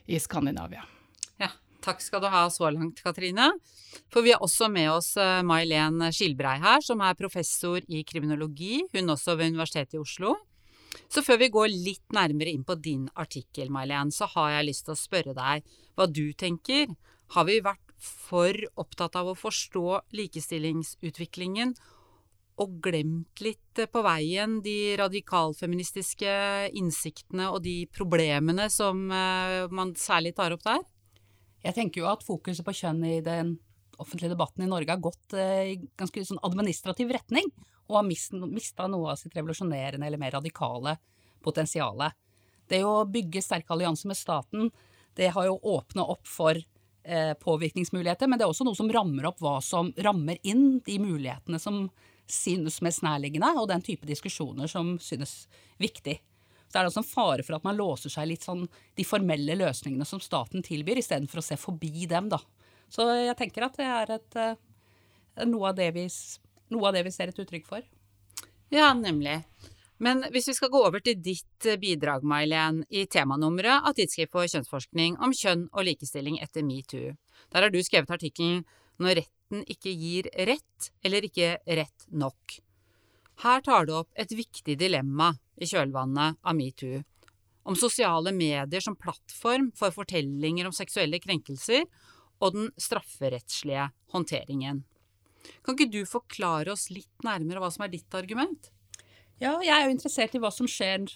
i 0.07 0.21
Skandinavia. 0.21 0.85
Ja, 1.41 1.49
takk 1.83 2.05
skal 2.05 2.23
du 2.23 2.29
ha 2.31 2.45
så 2.53 2.71
langt, 2.71 3.01
Katrine. 3.03 3.49
For 4.13 4.23
vi 4.23 4.31
har 4.35 4.45
også 4.45 4.69
med 4.71 4.87
oss 4.93 5.17
May-Len 5.17 6.13
Skilbrei 6.15 6.61
her, 6.63 6.85
som 6.87 7.03
er 7.03 7.19
professor 7.19 7.83
i 7.91 8.05
kriminologi, 8.07 8.85
hun 8.93 9.17
også 9.17 9.35
ved 9.41 9.57
Universitetet 9.57 9.99
i 9.99 10.03
Oslo. 10.05 10.37
Så 11.11 11.23
før 11.27 11.39
vi 11.43 11.51
går 11.55 11.71
litt 11.71 12.15
nærmere 12.15 12.53
inn 12.55 12.65
på 12.67 12.77
din 12.83 13.07
artikkel, 13.19 13.71
May-Len, 13.73 14.11
så 14.15 14.29
har 14.35 14.57
jeg 14.57 14.69
lyst 14.71 14.87
til 14.89 14.97
å 14.97 14.99
spørre 14.99 15.37
deg 15.37 15.65
hva 15.99 16.07
du 16.11 16.33
tenker. 16.39 16.91
Har 17.35 17.47
vi 17.47 17.61
vært 17.63 17.95
for 18.01 18.57
opptatt 18.81 19.19
av 19.21 19.31
å 19.31 19.39
forstå 19.39 19.87
likestillingsutviklingen 20.17 21.75
og 22.61 22.77
glemt 22.85 23.41
litt 23.45 23.81
på 23.93 24.03
veien 24.05 24.59
de 24.65 24.97
radikalfeministiske 25.01 26.33
innsiktene 26.77 27.49
og 27.55 27.63
de 27.65 27.85
problemene 27.95 28.67
som 28.73 29.07
eh, 29.15 29.65
man 29.73 29.95
særlig 29.97 30.35
tar 30.37 30.57
opp 30.57 30.65
der? 30.67 30.83
Jeg 31.65 31.77
tenker 31.77 32.03
jo 32.03 32.11
at 32.11 32.25
fokuset 32.25 32.65
på 32.67 32.77
kjønn 32.77 33.03
i 33.09 33.19
den 33.25 33.59
offentlige 34.01 34.33
debatten 34.33 34.65
i 34.65 34.69
Norge 34.69 34.93
har 34.93 35.03
gått 35.03 35.37
eh, 35.37 35.75
i 35.75 35.79
ganske 36.01 36.25
sånn 36.27 36.41
administrativ 36.47 37.13
retning 37.17 37.49
og 37.91 37.99
har 37.99 38.07
mista 38.07 38.89
noe 38.89 39.13
av 39.13 39.21
sitt 39.21 39.35
revolusjonerende 39.37 40.07
eller 40.07 40.21
mer 40.21 40.37
radikale 40.39 40.97
potensial. 41.43 42.05
Det 42.71 42.83
å 42.87 43.05
bygge 43.11 43.43
sterke 43.43 43.75
allianser 43.75 44.11
med 44.11 44.19
staten, 44.19 44.71
det 45.19 45.33
har 45.35 45.49
jo 45.49 45.59
åpna 45.75 46.07
opp 46.07 46.27
for 46.29 46.55
eh, 46.55 47.33
påvirkningsmuligheter, 47.35 48.31
men 48.31 48.39
det 48.39 48.47
er 48.47 48.53
også 48.53 48.67
noe 48.69 48.79
som 48.79 48.91
rammer 48.93 49.27
opp 49.33 49.43
hva 49.43 49.59
som 49.65 49.91
rammer 49.99 50.39
inn 50.47 50.79
de 50.87 51.01
mulighetene 51.03 51.59
som 51.59 51.89
synes 52.31 52.79
mest 52.85 53.03
nærliggende, 53.03 53.51
og 53.59 53.69
den 53.73 53.83
type 53.83 54.07
diskusjoner 54.07 54.71
som 54.71 54.95
synes 55.03 55.49
viktig. 55.83 56.21
Så 56.71 56.79
er 56.79 56.87
det 56.87 56.93
også 56.93 57.03
en 57.03 57.11
fare 57.11 57.43
for 57.43 57.59
at 57.59 57.67
man 57.67 57.79
låser 57.79 58.13
seg 58.15 58.29
litt 58.31 58.47
sånn 58.47 58.69
de 58.99 59.07
formelle 59.07 59.57
løsningene 59.59 60.07
som 60.07 60.23
staten 60.23 60.63
tilbyr, 60.63 61.01
istedenfor 61.03 61.43
å 61.43 61.47
se 61.49 61.59
forbi 61.59 62.07
dem, 62.11 62.31
da. 62.31 62.39
Så 62.91 63.07
jeg 63.19 63.35
tenker 63.39 63.67
at 63.67 63.79
det 63.79 63.89
er 63.91 64.15
et, 64.15 64.37
eh, 64.39 65.47
noe 65.51 65.73
av 65.73 65.79
det 65.79 65.91
vi 65.99 66.07
noe 66.71 66.89
av 66.89 66.97
det 66.97 67.05
vi 67.07 67.13
ser 67.15 67.31
et 67.31 67.43
uttrykk 67.43 67.69
for. 67.69 67.85
Ja, 68.71 68.93
nemlig. 68.95 69.41
Men 70.01 70.23
hvis 70.33 70.49
vi 70.49 70.55
skal 70.57 70.71
gå 70.73 70.81
over 70.87 71.03
til 71.05 71.19
ditt 71.21 71.67
eh, 71.69 71.77
bidrag, 71.81 72.25
May-Len, 72.25 72.85
i 72.89 73.05
temanummeret 73.11 73.85
av 73.85 73.97
Tidsskrift 73.99 74.33
for 74.33 74.49
kjønnsforskning 74.49 75.19
om 75.21 75.35
kjønn 75.37 75.67
og 75.75 75.85
likestilling 75.91 76.39
etter 76.41 76.65
metoo. 76.65 77.13
Der 77.53 77.67
har 77.67 77.73
du 77.73 77.83
skrevet 77.85 78.15
artikkelen 78.17 78.65
'Når 79.01 79.17
retten 79.17 79.63
ikke 79.65 79.93
gir 79.97 80.29
rett, 80.49 80.91
eller 81.05 81.25
ikke 81.25 81.59
rett 81.67 82.07
nok'. 82.13 82.61
Her 83.41 83.61
tar 83.61 83.87
du 83.87 83.95
opp 83.97 84.11
et 84.15 84.29
viktig 84.29 84.77
dilemma 84.77 85.33
i 85.57 85.65
kjølvannet 85.65 86.37
av 86.45 86.57
metoo. 86.57 87.03
Om 87.65 87.77
sosiale 87.77 88.33
medier 88.33 88.81
som 88.81 88.97
plattform 88.97 89.71
for 89.73 89.91
fortellinger 89.91 90.69
om 90.69 90.73
seksuelle 90.73 91.21
krenkelser, 91.21 91.85
og 92.41 92.53
den 92.57 92.71
strafferettslige 92.77 93.91
håndteringen. 94.13 94.85
Kan 95.65 95.77
ikke 95.77 95.91
du 95.93 96.03
forklare 96.09 96.73
oss 96.75 96.89
litt 96.93 97.27
nærmere 97.27 97.63
hva 97.63 97.71
som 97.73 97.85
er 97.87 97.93
ditt 97.93 98.15
argument? 98.17 98.71
Ja, 99.41 99.57
jeg 99.65 99.73
er 99.73 99.87
jo 99.87 99.95
interessert 99.95 100.35
i 100.37 100.41
hva 100.43 100.51
som 100.53 100.69
skjer 100.69 101.07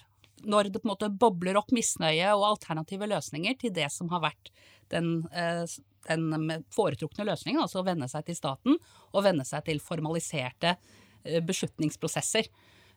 når 0.45 0.69
det 0.69 0.81
på 0.81 0.87
en 0.87 0.93
måte 0.93 1.09
bobler 1.09 1.57
opp 1.59 1.71
misnøye 1.73 2.31
og 2.35 2.47
alternative 2.51 3.07
løsninger 3.09 3.57
til 3.61 3.73
det 3.75 3.87
som 3.93 4.09
har 4.13 4.23
vært 4.25 4.51
den, 4.93 5.27
eh, 5.33 5.63
den 6.09 6.65
foretrukne 6.73 7.25
løsningen, 7.29 7.61
altså 7.61 7.81
å 7.81 7.87
venne 7.87 8.09
seg 8.11 8.27
til 8.27 8.37
staten 8.37 8.77
og 9.13 9.25
venne 9.25 9.45
seg 9.47 9.65
til 9.69 9.81
formaliserte 9.81 10.75
eh, 10.75 11.41
beslutningsprosesser. 11.45 12.49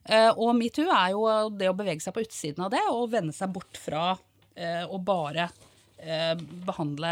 Eh, 0.09 0.31
og 0.33 0.53
metoo 0.57 0.89
er 0.93 1.13
jo 1.15 1.25
det 1.55 1.69
å 1.71 1.77
bevege 1.77 2.03
seg 2.03 2.15
på 2.15 2.25
utsiden 2.25 2.65
av 2.65 2.73
det 2.73 2.83
og 2.91 3.09
vende 3.13 3.35
seg 3.35 3.53
bort 3.53 3.79
fra 3.79 4.11
å 4.59 4.97
bare 4.99 5.45
behandle 6.65 7.11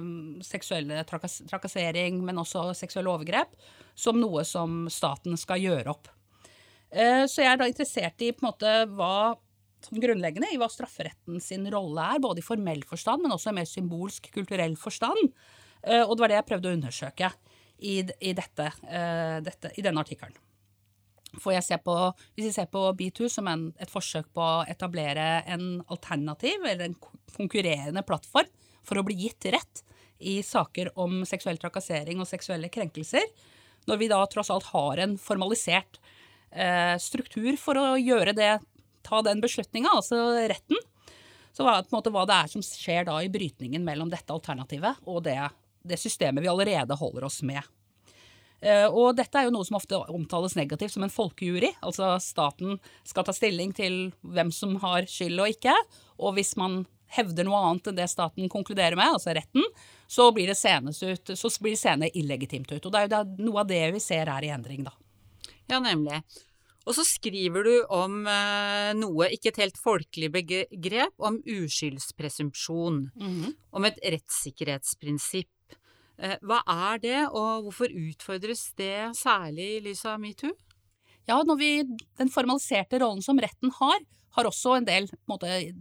mm, 0.00 0.42
seksuelle 0.46 1.02
trakas 1.08 1.42
trakassering, 1.50 2.22
men 2.24 2.40
også 2.40 2.70
seksuelle 2.76 3.12
overgrep, 3.12 3.52
som 3.94 4.20
noe 4.20 4.44
som 4.48 4.86
staten 4.92 5.36
skal 5.40 5.60
gjøre 5.60 5.92
opp. 5.92 6.08
Eh, 6.92 7.24
så 7.28 7.44
jeg 7.44 7.50
er 7.52 7.60
da 7.60 7.68
interessert 7.68 8.24
i 8.24 8.32
på 8.32 8.44
en 8.44 8.50
måte 8.50 8.74
hva 8.92 9.34
som 9.82 9.98
grunnleggende 9.98 10.52
i 10.52 10.58
hva 10.60 10.68
strafferetten 10.70 11.40
sin 11.42 11.66
rolle 11.72 12.04
er, 12.14 12.22
både 12.22 12.42
i 12.42 12.46
formell 12.46 12.84
forstand, 12.86 13.24
men 13.24 13.34
også 13.34 13.50
i 13.50 13.58
mer 13.58 13.68
symbolsk, 13.68 14.30
kulturell 14.34 14.76
forstand. 14.80 15.32
Eh, 15.82 16.04
og 16.04 16.14
det 16.14 16.24
var 16.24 16.32
det 16.32 16.38
jeg 16.40 16.48
prøvde 16.52 16.70
å 16.70 16.78
undersøke 16.78 17.32
i, 17.82 17.98
i, 18.00 18.32
dette, 18.38 18.68
dette, 19.42 19.72
i 19.74 19.82
denne 19.82 20.04
artikkelen. 20.04 20.36
For 21.40 21.54
jeg 21.54 21.80
på, 21.80 21.96
hvis 22.36 22.50
vi 22.50 22.52
ser 22.52 22.68
på 22.70 22.84
B2 22.96 23.28
som 23.32 23.48
en, 23.48 23.70
et 23.80 23.90
forsøk 23.90 24.28
på 24.36 24.44
å 24.44 24.64
etablere 24.68 25.40
en 25.48 25.80
alternativ 25.88 26.66
eller 26.68 26.90
en 26.90 26.96
konkurrerende 27.36 28.04
plattform 28.06 28.50
for 28.86 28.98
å 28.98 29.06
bli 29.06 29.16
gitt 29.26 29.48
rett 29.54 29.82
i 30.22 30.38
saker 30.46 30.92
om 30.98 31.22
seksuell 31.26 31.58
trakassering 31.58 32.20
og 32.22 32.28
seksuelle 32.30 32.70
krenkelser, 32.72 33.24
når 33.90 33.98
vi 33.98 34.10
da 34.12 34.20
tross 34.30 34.50
alt 34.54 34.68
har 34.70 35.02
en 35.02 35.16
formalisert 35.18 35.98
eh, 36.50 36.94
struktur 37.02 37.56
for 37.58 37.78
å 37.78 37.86
gjøre 37.98 38.34
det, 38.38 38.52
ta 39.02 39.22
den 39.26 39.42
beslutninga, 39.42 39.90
altså 39.98 40.20
retten, 40.50 40.78
så 41.52 41.66
hva, 41.66 41.80
på 41.82 41.90
en 41.90 41.98
måte, 41.98 42.12
hva 42.14 42.24
det 42.28 42.38
er 42.38 42.52
som 42.52 42.64
skjer 42.64 43.06
da 43.08 43.18
i 43.20 43.30
brytningen 43.32 43.82
mellom 43.84 44.10
dette 44.12 44.32
alternativet 44.32 45.02
og 45.10 45.24
det, 45.26 45.36
det 45.84 45.98
systemet 46.00 46.44
vi 46.44 46.50
allerede 46.52 46.96
holder 46.96 47.26
oss 47.28 47.42
med. 47.44 47.60
Eh, 48.62 48.86
og 48.86 49.16
dette 49.18 49.38
er 49.38 49.48
jo 49.48 49.54
noe 49.56 49.66
som 49.66 49.76
ofte 49.76 49.98
omtales 50.14 50.54
negativt 50.56 50.94
som 50.94 51.04
en 51.04 51.12
folkejury. 51.12 51.72
Altså 51.82 52.14
staten 52.22 52.78
skal 53.08 53.26
ta 53.26 53.34
stilling 53.34 53.74
til 53.74 54.12
hvem 54.22 54.52
som 54.54 54.76
har 54.84 55.08
skyld 55.10 55.42
og 55.42 55.56
ikke. 55.56 55.74
Og 56.22 56.38
hvis 56.38 56.54
man 56.60 56.84
hevder 57.12 57.46
noe 57.46 57.60
annet 57.60 57.90
enn 57.90 57.98
det 57.98 58.08
staten 58.10 58.48
konkluderer 58.52 58.96
med, 58.98 59.16
altså 59.16 59.34
retten, 59.36 59.66
så 60.10 60.30
blir 60.34 60.48
det 60.50 60.58
senes 60.58 61.02
ut, 61.02 61.34
så 61.38 61.50
blir 61.60 61.76
det 61.76 61.82
seende 61.82 62.10
illegitimt 62.18 62.72
ut. 62.72 62.86
Og 62.86 62.92
det 62.92 63.02
er 63.02 63.12
jo 63.12 63.50
noe 63.50 63.64
av 63.64 63.68
det 63.70 63.82
vi 63.96 64.00
ser 64.02 64.32
er 64.32 64.48
i 64.48 64.52
endring, 64.54 64.86
da. 64.88 64.94
Ja, 65.70 65.78
nemlig. 65.80 66.22
Og 66.82 66.96
så 66.96 67.04
skriver 67.06 67.66
du 67.66 67.74
om 67.94 68.24
eh, 68.26 68.90
noe, 68.98 69.28
ikke 69.34 69.52
et 69.52 69.60
helt 69.62 69.78
folkelig 69.78 70.32
begrep, 70.34 71.14
om 71.22 71.38
uskyldspresumpsjon. 71.46 73.04
Mm 73.14 73.34
-hmm. 73.36 73.54
Om 73.70 73.84
et 73.84 74.00
rettssikkerhetsprinsipp. 74.02 75.48
Eh, 76.18 76.36
hva 76.42 76.60
er 76.66 76.98
det, 76.98 77.20
og 77.30 77.66
hvorfor 77.66 77.86
utfordres 77.86 78.72
det 78.76 79.16
særlig 79.16 79.76
i 79.76 79.80
lys 79.80 80.04
av 80.04 80.20
metoo? 80.20 80.52
Ja, 81.26 81.42
når 81.42 81.56
vi, 81.58 81.82
Den 82.18 82.28
formaliserte 82.28 82.98
rollen 82.98 83.22
som 83.22 83.38
retten 83.38 83.70
har, 83.70 83.98
har 84.30 84.44
også 84.44 84.76
en 84.76 84.84
del 84.84 85.06
på 85.06 85.16
en 85.16 85.32
måte, 85.34 85.74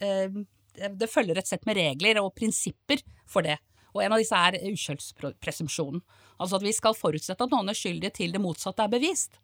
eh, 0.00 0.30
Det 0.74 1.10
følger 1.10 1.38
et 1.40 1.48
sett 1.48 1.66
med 1.68 1.78
regler 1.78 2.20
og 2.22 2.34
prinsipper 2.38 3.02
for 3.28 3.46
det. 3.46 3.58
Og 3.94 4.04
en 4.04 4.14
av 4.14 4.22
disse 4.22 4.36
er 4.36 4.58
uskyldspresumpsjonen. 4.70 6.02
Altså 6.40 6.60
at 6.60 6.64
vi 6.64 6.74
skal 6.74 6.96
forutsette 6.96 7.46
at 7.46 7.52
noen 7.52 7.72
er 7.72 7.78
skyldige 7.78 8.14
til 8.20 8.34
det 8.34 8.42
motsatte 8.42 8.84
er 8.84 8.92
bevist. 8.92 9.40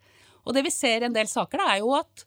Og 0.46 0.54
det 0.54 0.62
vi 0.66 0.72
ser 0.74 1.02
i 1.02 1.08
en 1.08 1.16
del 1.16 1.28
saker, 1.30 1.62
er 1.62 1.80
jo 1.82 1.92
at 1.98 2.26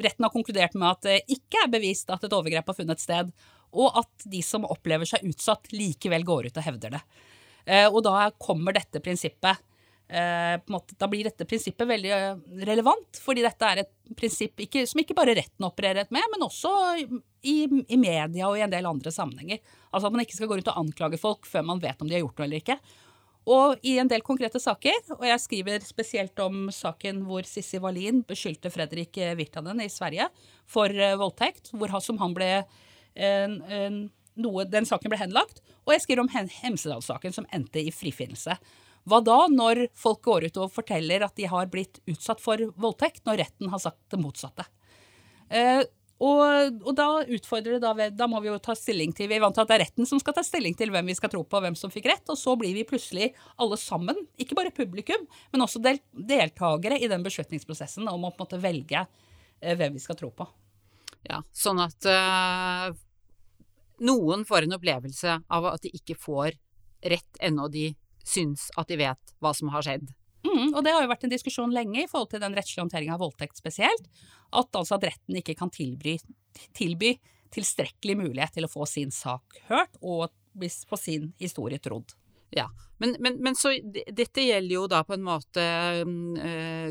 retten 0.00 0.24
har 0.24 0.32
konkludert 0.32 0.76
med 0.78 0.88
at 0.88 1.02
det 1.04 1.36
ikke 1.36 1.64
er 1.64 1.72
bevist 1.72 2.10
at 2.12 2.24
et 2.24 2.32
overgrep 2.32 2.70
har 2.72 2.78
funnet 2.78 3.02
sted, 3.02 3.32
og 3.70 3.98
at 4.00 4.24
de 4.32 4.40
som 4.42 4.64
opplever 4.66 5.06
seg 5.06 5.26
utsatt, 5.28 5.68
likevel 5.76 6.24
går 6.26 6.48
ut 6.48 6.56
og 6.56 6.66
hevder 6.66 6.96
det. 6.96 7.02
Eh, 7.66 7.86
og 7.86 8.00
da 8.06 8.30
kommer 8.40 8.74
dette 8.74 9.02
prinsippet 9.04 9.60
måte, 10.66 10.96
Da 10.98 11.06
blir 11.08 11.28
dette 11.28 11.46
prinsippet 11.46 11.86
veldig 11.88 12.10
eh, 12.14 12.40
relevant, 12.66 13.20
fordi 13.22 13.44
dette 13.46 13.68
er 13.68 13.82
et 13.84 13.92
prinsipp 14.18 14.64
ikke, 14.64 14.82
som 14.90 15.02
ikke 15.02 15.14
bare 15.14 15.36
retten 15.38 15.66
opererer 15.66 16.10
med, 16.10 16.24
men 16.32 16.46
også 16.46 16.72
i, 16.98 17.54
i, 17.86 17.98
media 18.00 18.48
og 18.48 18.58
i 18.58 18.64
en 18.64 18.72
del 18.72 18.88
andre 18.90 19.12
sammenhenger. 19.14 19.60
Altså 19.90 20.08
at 20.08 20.16
man 20.16 20.24
ikke 20.24 20.38
skal 20.38 20.50
gå 20.50 20.58
rundt 20.58 20.72
og 20.72 20.82
anklage 20.82 21.20
folk 21.20 21.46
før 21.46 21.68
man 21.68 21.82
vet 21.82 22.02
om 22.02 22.10
de 22.10 22.18
har 22.18 22.24
gjort 22.24 22.42
noe 22.42 22.48
eller 22.48 22.64
ikke. 22.64 22.78
Og 23.50 23.86
i 23.86 23.94
en 24.02 24.10
del 24.10 24.22
konkrete 24.26 24.60
saker, 24.60 24.98
og 25.16 25.24
jeg 25.24 25.42
skriver 25.42 25.86
spesielt 25.86 26.42
om 26.44 26.68
saken 26.74 27.22
hvor 27.26 27.46
Sissi 27.48 27.80
Wallin 27.80 28.20
beskyldte 28.28 28.70
Fredrik 28.70 29.16
Virtanen 29.38 29.80
i 29.80 29.88
Sverige 29.90 30.28
for 30.68 30.92
voldtekt, 31.22 31.72
hvor, 31.72 31.94
som 32.04 32.20
han 32.20 32.36
ble 32.36 32.50
en, 33.16 33.56
en, 33.64 34.02
noe, 34.38 34.66
den 34.68 34.86
saken 34.86 35.10
ble 35.10 35.22
henlagt. 35.22 35.62
Og 35.86 35.94
jeg 35.94 36.04
skriver 36.04 36.22
om 36.22 36.30
Hem- 36.34 36.52
Hemsedal-saken, 36.60 37.34
som 37.34 37.48
endte 37.54 37.80
i 37.82 37.94
frifinnelse. 37.94 38.58
Hva 39.08 39.20
da 39.24 39.38
når 39.52 39.86
folk 39.96 40.20
går 40.26 40.50
ut 40.50 40.60
og 40.60 40.74
forteller 40.74 41.24
at 41.24 41.36
de 41.38 41.48
har 41.50 41.70
blitt 41.72 42.02
utsatt 42.10 42.42
for 42.42 42.60
voldtekt, 42.80 43.24
når 43.26 43.44
retten 43.44 43.72
har 43.72 43.82
sagt 43.82 44.02
det 44.12 44.20
motsatte? 44.20 44.66
Eh, 45.48 45.82
og, 46.20 46.82
og 46.84 46.92
da 46.92 47.06
utfordrer 47.32 47.78
det 47.78 47.80
da, 47.80 48.08
da 48.12 48.26
må 48.28 48.42
vi 48.44 48.50
jo 48.50 48.58
ta 48.60 48.74
stilling 48.76 49.14
til 49.16 49.30
Vi 49.30 49.38
er 49.38 49.40
vant 49.40 49.56
til 49.56 49.64
at 49.64 49.70
det 49.70 49.76
er 49.78 49.82
retten 49.86 50.08
som 50.08 50.20
skal 50.20 50.34
ta 50.36 50.42
stilling 50.44 50.74
til 50.76 50.92
hvem 50.92 51.08
vi 51.08 51.16
skal 51.16 51.32
tro 51.32 51.40
på, 51.48 51.62
hvem 51.64 51.76
som 51.78 51.92
fikk 51.92 52.10
rett. 52.10 52.26
Og 52.28 52.36
så 52.36 52.52
blir 52.60 52.76
vi 52.76 52.84
plutselig 52.88 53.30
alle 53.56 53.78
sammen, 53.80 54.18
ikke 54.40 54.58
bare 54.58 54.74
publikum, 54.76 55.24
men 55.52 55.64
også 55.64 55.80
del, 55.84 56.02
deltakere 56.12 57.00
i 57.00 57.08
den 57.08 57.24
beslutningsprosessen 57.24 58.08
om 58.12 58.28
å 58.28 58.34
på 58.34 58.36
en 58.36 58.44
måte 58.44 58.60
velge 58.60 59.00
eh, 59.00 59.72
hvem 59.80 59.96
vi 59.96 60.04
skal 60.04 60.18
tro 60.20 60.28
på. 60.36 60.44
Ja, 61.24 61.40
sånn 61.56 61.80
at 61.80 62.04
eh, 62.08 62.92
noen 64.04 64.44
får 64.48 64.68
en 64.68 64.76
opplevelse 64.76 65.40
av 65.48 65.72
at 65.72 65.88
de 65.88 65.94
ikke 65.96 66.18
får 66.20 66.52
rett 67.00 67.40
ennå 67.40 67.68
de 67.72 67.90
syns 68.26 68.68
at 68.80 68.90
de 68.90 68.98
vet 69.00 69.34
hva 69.40 69.52
som 69.56 69.70
har 69.74 69.86
skjedd. 69.86 70.10
Mm, 70.40 70.72
og 70.72 70.80
det 70.84 70.94
har 70.94 71.04
jo 71.04 71.10
vært 71.10 71.26
en 71.26 71.32
diskusjon 71.32 71.72
lenge 71.74 72.02
i 72.02 72.08
forhold 72.08 72.30
til 72.32 72.42
den 72.42 72.54
rettslige 72.56 72.84
håndteringen 72.84 73.16
av 73.16 73.22
voldtekt 73.22 73.60
spesielt. 73.60 74.06
At 74.56 74.72
altså 74.76 74.96
at 74.96 75.06
retten 75.10 75.40
ikke 75.40 75.56
kan 75.58 75.72
tilby, 75.72 76.16
tilby 76.76 77.14
tilstrekkelig 77.54 78.16
mulighet 78.20 78.56
til 78.56 78.66
å 78.66 78.70
få 78.70 78.86
sin 78.88 79.12
sak 79.14 79.60
hørt 79.68 79.98
og 80.00 80.30
få 80.88 80.98
sin 80.98 81.30
historie 81.40 81.80
trodd. 81.82 82.14
Ja, 82.50 82.70
men, 83.00 83.16
men, 83.18 83.36
men 83.40 83.54
så 83.56 83.70
dette 84.12 84.42
gjelder 84.44 84.74
jo 84.74 84.82
da 84.90 84.98
på 85.08 85.14
en 85.16 85.22
måte 85.24 85.62
eh, 85.64 86.90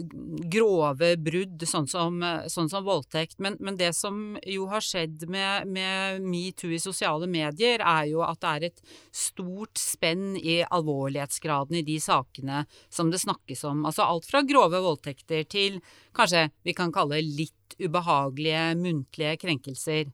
grove 0.49 1.11
brudd, 1.21 1.61
sånn 1.69 1.85
som, 1.91 2.17
sånn 2.49 2.71
som 2.71 2.87
voldtekt. 2.87 3.37
Men, 3.43 3.59
men 3.61 3.77
det 3.77 3.91
som 3.93 4.33
jo 4.41 4.65
har 4.71 4.81
skjedd 4.81 5.27
med, 5.29 5.69
med 5.69 6.25
metoo 6.25 6.73
i 6.73 6.81
sosiale 6.81 7.29
medier, 7.29 7.83
er 7.85 8.09
jo 8.09 8.23
at 8.25 8.41
det 8.41 8.55
er 8.55 8.67
et 8.71 8.81
stort 9.13 9.77
spenn 9.77 10.33
i 10.39 10.63
alvorlighetsgraden 10.65 11.77
i 11.77 11.85
de 11.85 11.99
sakene 12.01 12.63
som 12.89 13.13
det 13.13 13.21
snakkes 13.21 13.61
om. 13.69 13.85
Altså 13.85 14.07
alt 14.07 14.25
fra 14.31 14.41
grove 14.41 14.81
voldtekter 14.81 15.45
til 15.45 15.77
kanskje 16.17 16.47
vi 16.65 16.73
kan 16.73 16.95
kalle 16.95 17.21
litt 17.21 17.77
ubehagelige 17.77 18.65
muntlige 18.81 19.37
krenkelser. 19.45 20.09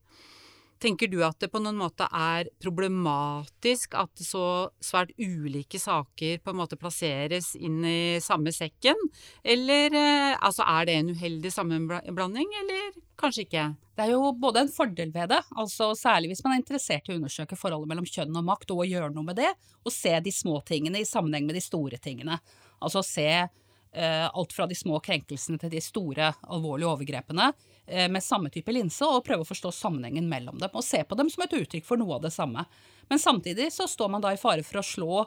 Tenker 0.82 1.08
du 1.08 1.22
at 1.24 1.39
det 1.39 1.48
på 1.53 1.62
noen 1.63 1.77
måte 1.79 2.08
er 2.12 2.50
problematisk 2.60 3.96
at 3.96 4.20
så 4.20 4.67
svært 4.84 5.13
ulike 5.15 5.79
saker 5.79 6.41
på 6.44 6.51
en 6.51 6.60
måte 6.60 6.75
plasseres 6.79 7.53
inn 7.55 7.79
i 7.88 8.20
samme 8.24 8.51
sekken? 8.51 9.00
Eller 9.41 9.96
eh, 9.96 10.34
altså 10.36 10.65
er 10.67 10.89
det 10.89 10.98
en 11.00 11.13
uheldig 11.15 11.51
sammenblanding, 11.55 12.51
eller 12.62 12.98
kanskje 13.20 13.46
ikke? 13.46 13.70
Det 13.96 14.03
er 14.03 14.12
jo 14.12 14.34
både 14.36 14.65
en 14.65 14.74
fordel 14.75 15.13
ved 15.15 15.32
det, 15.32 15.39
altså 15.55 15.94
særlig 15.96 16.34
hvis 16.34 16.44
man 16.44 16.58
er 16.58 16.60
interessert 16.60 17.08
i 17.08 17.13
å 17.13 17.20
undersøke 17.22 17.55
forholdet 17.55 17.94
mellom 17.94 18.10
kjønn 18.12 18.36
og 18.36 18.50
makt, 18.50 18.74
og 18.75 18.84
å 18.84 18.89
gjøre 18.89 19.13
noe 19.15 19.29
med 19.29 19.39
det, 19.39 19.53
og 19.86 19.96
se 19.96 20.12
de 20.20 20.34
små 20.36 20.60
tingene 20.67 21.00
i 21.00 21.08
sammenheng 21.08 21.48
med 21.48 21.55
de 21.55 21.63
store 21.63 22.01
tingene. 22.03 22.36
Altså 22.84 23.00
se 23.08 23.29
uh, 23.48 24.27
alt 24.27 24.51
fra 24.51 24.67
de 24.67 24.75
små 24.75 25.00
krenkelsene 25.00 25.62
til 25.62 25.72
de 25.72 25.79
store, 25.84 26.34
alvorlige 26.51 26.91
overgrepene 26.91 27.53
med 27.85 28.23
samme 28.23 28.49
type 28.49 28.73
linse, 28.73 29.05
og 29.05 29.23
prøve 29.27 29.45
å 29.45 29.47
forstå 29.47 29.69
sammenhengen 29.77 30.25
mellom 30.29 30.57
dem, 30.57 30.73
og 30.73 30.83
se 30.85 31.03
på 31.05 31.17
dem 31.19 31.29
som 31.29 31.43
et 31.45 31.53
uttrykk 31.53 31.85
for 31.85 32.01
noe 32.01 32.15
av 32.17 32.23
det 32.23 32.31
samme. 32.33 32.63
Men 33.11 33.21
samtidig 33.21 33.67
så 33.73 33.85
står 33.87 34.09
man 34.09 34.23
da 34.23 34.31
i 34.33 34.39
fare 34.41 34.65
for 34.65 34.81
å 34.81 34.85
slå 34.85 35.25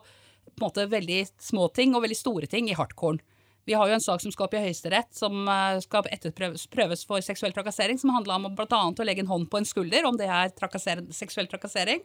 på 0.49 0.59
en 0.59 0.67
måte 0.67 0.87
veldig 0.91 1.27
små 1.39 1.69
ting 1.75 1.95
og 1.95 2.03
veldig 2.03 2.19
store 2.19 2.49
ting 2.51 2.71
i 2.71 2.77
hardkorn. 2.77 3.21
Vi 3.69 3.77
har 3.77 3.89
jo 3.89 3.99
en 3.99 4.01
sak 4.01 4.23
som 4.25 4.33
skal 4.33 4.47
opp 4.47 4.55
i 4.57 4.63
Høyesterett, 4.63 5.11
som 5.13 5.43
eh, 5.45 5.77
skal 5.85 6.09
etterprøves 6.09 7.05
for 7.05 7.21
seksuell 7.25 7.53
trakassering, 7.53 7.99
som 8.01 8.15
handla 8.15 8.39
om 8.39 8.49
bl.a. 8.57 8.81
å 8.89 9.05
legge 9.05 9.21
en 9.21 9.29
hånd 9.29 9.51
på 9.53 9.61
en 9.61 9.69
skulder, 9.69 10.09
om 10.09 10.17
det 10.17 10.25
er 10.25 10.55
seksuell 11.13 11.51
trakassering, 11.51 12.01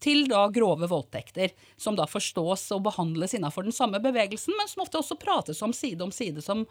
til 0.00 0.24
da 0.30 0.46
grove 0.52 0.88
voldtekter, 0.88 1.52
som 1.76 1.96
da 1.98 2.08
forstås 2.08 2.70
og 2.72 2.86
behandles 2.88 3.36
innenfor 3.36 3.68
den 3.68 3.76
samme 3.76 4.00
bevegelsen, 4.00 4.56
men 4.56 4.70
som 4.70 4.86
ofte 4.86 5.02
også 5.02 5.20
prates 5.20 5.60
om 5.62 5.76
side 5.76 6.00
om 6.04 6.12
side 6.12 6.40
som 6.44 6.64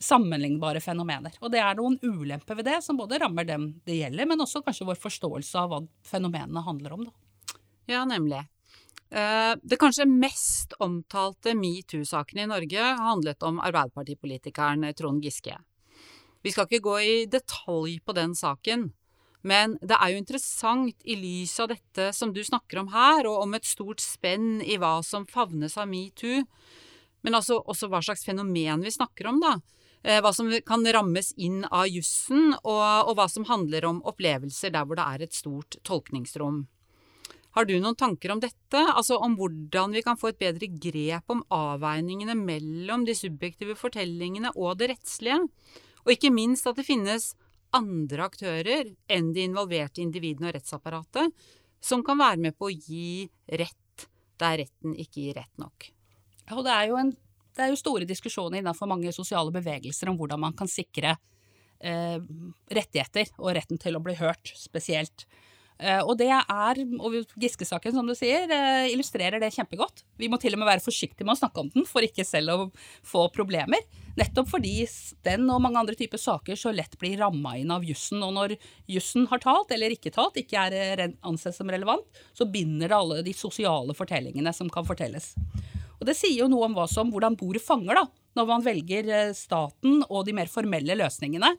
sammenlignbare 0.00 0.80
fenomener. 0.80 1.34
Og 1.40 1.52
det 1.52 1.60
er 1.62 1.76
noen 1.78 1.98
ulemper 2.02 2.58
ved 2.58 2.68
det, 2.70 2.78
som 2.84 2.96
både 2.96 3.20
rammer 3.22 3.44
dem 3.48 3.68
det 3.86 3.98
gjelder, 4.00 4.28
men 4.28 4.44
også 4.44 4.62
kanskje 4.64 4.86
vår 4.88 5.00
forståelse 5.02 5.58
av 5.58 5.72
hva 5.72 5.82
fenomenene 6.08 6.64
handler 6.64 6.96
om. 6.96 7.04
Da. 7.08 7.58
Ja, 7.90 8.04
nemlig. 8.08 8.44
Eh, 9.10 9.54
Det 9.62 9.78
kanskje 9.78 10.08
mest 10.08 10.72
omtalte 10.80 11.54
metoo-saken 11.54 12.38
i 12.38 12.46
Norge 12.46 12.80
handlet 12.80 13.42
om 13.42 13.60
Arbeiderpartipolitikeren 13.60 14.94
Trond 14.94 15.22
Giske. 15.22 15.58
Vi 16.42 16.50
skal 16.50 16.66
ikke 16.66 16.82
gå 16.82 16.96
i 17.00 17.26
detalj 17.26 18.00
på 18.02 18.14
den 18.14 18.34
saken, 18.34 18.90
men 19.42 19.76
det 19.82 19.98
er 19.98 20.12
jo 20.12 20.22
interessant 20.22 21.04
i 21.04 21.14
lys 21.18 21.54
av 21.60 21.68
dette 21.68 22.12
som 22.14 22.32
du 22.32 22.40
snakker 22.42 22.80
om 22.80 22.88
her, 22.88 23.26
og 23.26 23.42
om 23.42 23.54
et 23.54 23.66
stort 23.66 24.00
spenn 24.02 24.62
i 24.62 24.78
hva 24.78 25.02
som 25.04 25.26
favnes 25.26 25.76
av 25.78 25.90
metoo, 25.90 26.44
men 27.22 27.34
altså 27.38 27.60
også 27.60 27.88
hva 27.90 28.00
slags 28.02 28.24
fenomen 28.26 28.82
vi 28.82 28.90
snakker 28.90 29.28
om, 29.30 29.40
da. 29.42 29.56
Eh, 30.02 30.20
Hva 30.22 30.32
som 30.34 30.50
kan 30.66 30.84
rammes 30.84 31.32
inn 31.38 31.62
av 31.70 31.86
jussen, 31.86 32.56
og, 32.62 33.08
og 33.08 33.16
hva 33.18 33.28
som 33.30 33.46
handler 33.46 33.86
om 33.86 34.02
opplevelser 34.02 34.74
der 34.74 34.86
hvor 34.86 34.98
det 34.98 35.06
er 35.06 35.26
et 35.26 35.36
stort 35.36 35.78
tolkningsrom. 35.86 36.64
Har 37.52 37.68
du 37.68 37.74
noen 37.76 37.98
tanker 37.98 38.32
om 38.32 38.40
dette, 38.40 38.80
altså 38.80 39.18
om 39.20 39.36
hvordan 39.36 39.92
vi 39.92 40.02
kan 40.02 40.16
få 40.16 40.30
et 40.32 40.40
bedre 40.40 40.70
grep 40.72 41.30
om 41.30 41.42
avveiningene 41.52 42.34
mellom 42.38 43.04
de 43.04 43.14
subjektive 43.14 43.76
fortellingene 43.76 44.54
og 44.56 44.78
det 44.80 44.88
rettslige, 44.94 45.42
og 46.02 46.14
ikke 46.14 46.32
minst 46.32 46.66
at 46.66 46.80
det 46.80 46.88
finnes 46.88 47.34
andre 47.76 48.24
aktører 48.24 48.94
enn 49.12 49.30
de 49.36 49.44
involverte 49.46 50.00
individene 50.02 50.48
og 50.48 50.56
rettsapparatet, 50.56 51.28
som 51.82 52.02
kan 52.06 52.20
være 52.20 52.40
med 52.40 52.56
på 52.56 52.70
å 52.70 52.74
gi 52.74 53.28
rett 53.60 54.08
der 54.40 54.62
retten 54.64 54.96
ikke 54.96 55.20
gir 55.20 55.36
rett 55.38 55.60
nok? 55.60 55.90
Og 56.56 56.64
det 56.66 56.72
er 56.72 56.88
jo, 56.90 56.98
en, 56.98 57.12
det 57.56 57.64
er 57.64 57.72
jo 57.72 57.80
store 57.80 58.08
diskusjoner 58.08 58.60
innenfor 58.60 58.90
mange 58.90 59.12
sosiale 59.14 59.52
bevegelser 59.54 60.10
om 60.10 60.18
hvordan 60.20 60.40
man 60.42 60.56
kan 60.56 60.70
sikre 60.70 61.16
eh, 61.82 62.18
rettigheter 62.72 63.32
og 63.38 63.54
retten 63.58 63.80
til 63.80 63.98
å 63.98 64.04
bli 64.04 64.16
hørt, 64.20 64.54
spesielt. 64.58 65.26
Eh, 65.82 65.98
og 66.04 66.14
det 66.20 66.28
er, 66.30 66.80
og 67.02 67.16
Giske-saken 67.40 67.96
som 67.96 68.06
du 68.06 68.14
sier, 68.14 68.46
eh, 68.46 68.92
illustrerer 68.92 69.42
det 69.42 69.50
kjempegodt. 69.54 70.04
Vi 70.20 70.28
må 70.30 70.38
til 70.40 70.54
og 70.54 70.62
med 70.62 70.68
være 70.68 70.84
forsiktige 70.84 71.26
med 71.26 71.34
å 71.34 71.40
snakke 71.40 71.64
om 71.64 71.70
den 71.74 71.88
for 71.88 72.04
ikke 72.06 72.26
selv 72.26 72.54
å 72.54 72.70
få 73.02 73.26
problemer. 73.34 73.82
Nettopp 74.18 74.50
fordi 74.52 74.86
den 75.24 75.48
og 75.50 75.62
mange 75.64 75.80
andre 75.80 75.96
typer 75.98 76.20
saker 76.20 76.58
så 76.60 76.74
lett 76.74 76.98
blir 77.00 77.18
ramma 77.18 77.56
inn 77.58 77.72
av 77.72 77.82
jussen. 77.82 78.22
Og 78.22 78.34
når 78.36 78.56
jussen 78.86 79.26
har 79.30 79.42
talt, 79.42 79.72
eller 79.72 79.94
ikke 79.94 80.12
talt, 80.14 80.38
ikke 80.38 80.68
er 80.68 81.04
eh, 81.08 81.16
ansett 81.26 81.56
som 81.56 81.70
relevant, 81.72 82.06
så 82.32 82.46
binder 82.46 82.92
det 82.92 82.98
alle 82.98 83.22
de 83.26 83.34
sosiale 83.34 83.96
fortellingene 83.96 84.54
som 84.54 84.70
kan 84.70 84.86
fortelles. 84.86 85.32
Og 86.02 86.08
det 86.08 86.16
sier 86.18 86.40
jo 86.40 86.50
noe 86.50 86.66
om 86.66 86.80
som, 86.90 87.12
hvordan 87.14 87.38
bordet 87.38 87.62
fanger, 87.62 88.00
da, 88.00 88.06
når 88.34 88.48
man 88.48 88.64
velger 88.64 89.06
eh, 89.06 89.34
staten 89.38 90.00
og 90.08 90.26
de 90.26 90.34
mer 90.34 90.50
formelle 90.50 90.96
løsningene 90.98 91.52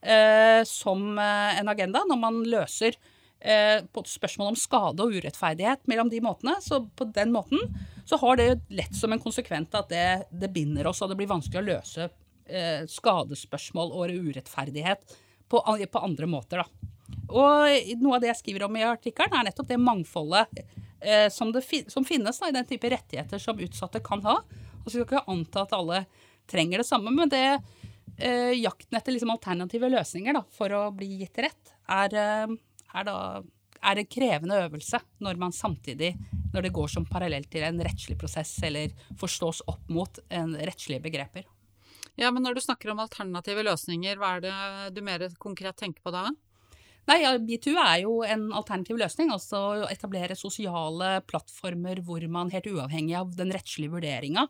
eh, 0.00 0.62
som 0.68 1.18
eh, 1.20 1.58
en 1.60 1.68
agenda, 1.68 2.00
når 2.08 2.20
man 2.22 2.38
løser 2.48 2.96
eh, 3.44 3.84
spørsmål 3.84 4.54
om 4.54 4.58
skade 4.58 5.04
og 5.04 5.12
urettferdighet 5.18 5.84
mellom 5.90 6.08
de 6.08 6.22
måtene. 6.24 6.56
Så 6.64 6.80
på 6.96 7.10
den 7.12 7.34
måten 7.34 7.60
så 8.08 8.16
har 8.22 8.40
det 8.40 8.48
lett 8.72 8.96
som 8.96 9.12
en 9.12 9.22
konsekvent 9.22 9.76
at 9.76 9.92
det, 9.92 10.06
det 10.32 10.52
binder 10.54 10.88
oss, 10.88 11.02
og 11.04 11.12
det 11.12 11.18
blir 11.20 11.30
vanskelig 11.30 11.60
å 11.60 11.68
løse 11.68 12.08
eh, 12.48 12.88
skadespørsmål 12.88 13.92
og 13.92 14.16
urettferdighet 14.30 15.18
på, 15.52 15.60
på 15.60 16.06
andre 16.06 16.30
måter, 16.30 16.64
da. 16.64 16.88
Og 17.32 17.96
noe 18.00 18.16
av 18.16 18.22
det 18.22 18.30
jeg 18.30 18.40
skriver 18.40 18.64
om 18.66 18.76
i 18.76 18.86
artikkelen, 18.88 19.34
er 19.36 19.46
nettopp 19.50 19.68
det 19.68 19.78
mangfoldet 19.80 20.62
eh, 21.04 21.28
som, 21.32 21.52
fi 21.62 21.84
som 21.90 22.04
finnes 22.04 22.38
da, 22.38 22.48
i 22.48 22.56
den 22.56 22.66
type 22.68 22.90
rettigheter 22.90 23.42
som 23.42 23.60
utsatte 23.60 24.02
kan 24.04 24.22
ha. 24.26 24.38
Og 24.82 24.88
så 24.88 24.96
skal 24.96 25.06
ikke 25.06 25.24
anta 25.30 25.64
at 25.66 25.74
alle 25.76 26.04
trenger 26.50 26.82
det 26.82 26.88
samme, 26.88 27.12
men 27.14 27.30
det 27.30 27.44
eh, 28.18 28.52
jakten 28.58 28.98
etter 28.98 29.14
liksom 29.14 29.32
alternative 29.34 29.90
løsninger 29.92 30.36
da, 30.36 30.44
for 30.54 30.74
å 30.74 30.84
bli 30.96 31.22
gitt 31.22 31.42
rett, 31.44 31.74
er, 31.88 32.16
eh, 32.18 32.54
er, 32.92 33.08
da, 33.08 33.16
er 33.82 34.02
en 34.02 34.10
krevende 34.10 34.60
øvelse 34.66 35.00
når 35.22 35.40
man 35.40 35.54
samtidig 35.54 36.14
når 36.52 36.66
det 36.66 36.74
går 36.76 36.90
som 36.92 37.08
parallelt 37.08 37.48
til 37.52 37.64
en 37.64 37.80
rettslig 37.80 38.18
prosess 38.20 38.58
eller 38.66 38.92
forstås 39.20 39.62
opp 39.72 39.88
mot 39.88 40.18
rettslige 40.28 41.00
begreper. 41.00 41.46
Ja, 42.20 42.28
men 42.28 42.44
når 42.44 42.58
du 42.58 42.60
snakker 42.60 42.90
om 42.92 43.00
alternative 43.00 43.64
løsninger, 43.64 44.18
hva 44.20 44.34
er 44.36 44.42
det 44.44 44.56
du 44.92 45.00
mer 45.04 45.24
konkret 45.40 45.78
tenker 45.80 46.04
på 46.04 46.12
da? 46.12 46.26
Nei, 47.10 47.18
Metoo 47.42 47.74
er 47.82 48.04
jo 48.04 48.20
en 48.22 48.50
alternativ 48.54 49.00
løsning. 49.00 49.32
Altså 49.34 49.58
å 49.58 49.88
etablere 49.90 50.38
sosiale 50.38 51.16
plattformer 51.26 52.02
hvor 52.06 52.22
man 52.30 52.52
helt 52.54 52.68
uavhengig 52.70 53.16
av 53.18 53.32
den 53.38 53.50
rettslige 53.54 53.94
vurderinga 53.96 54.46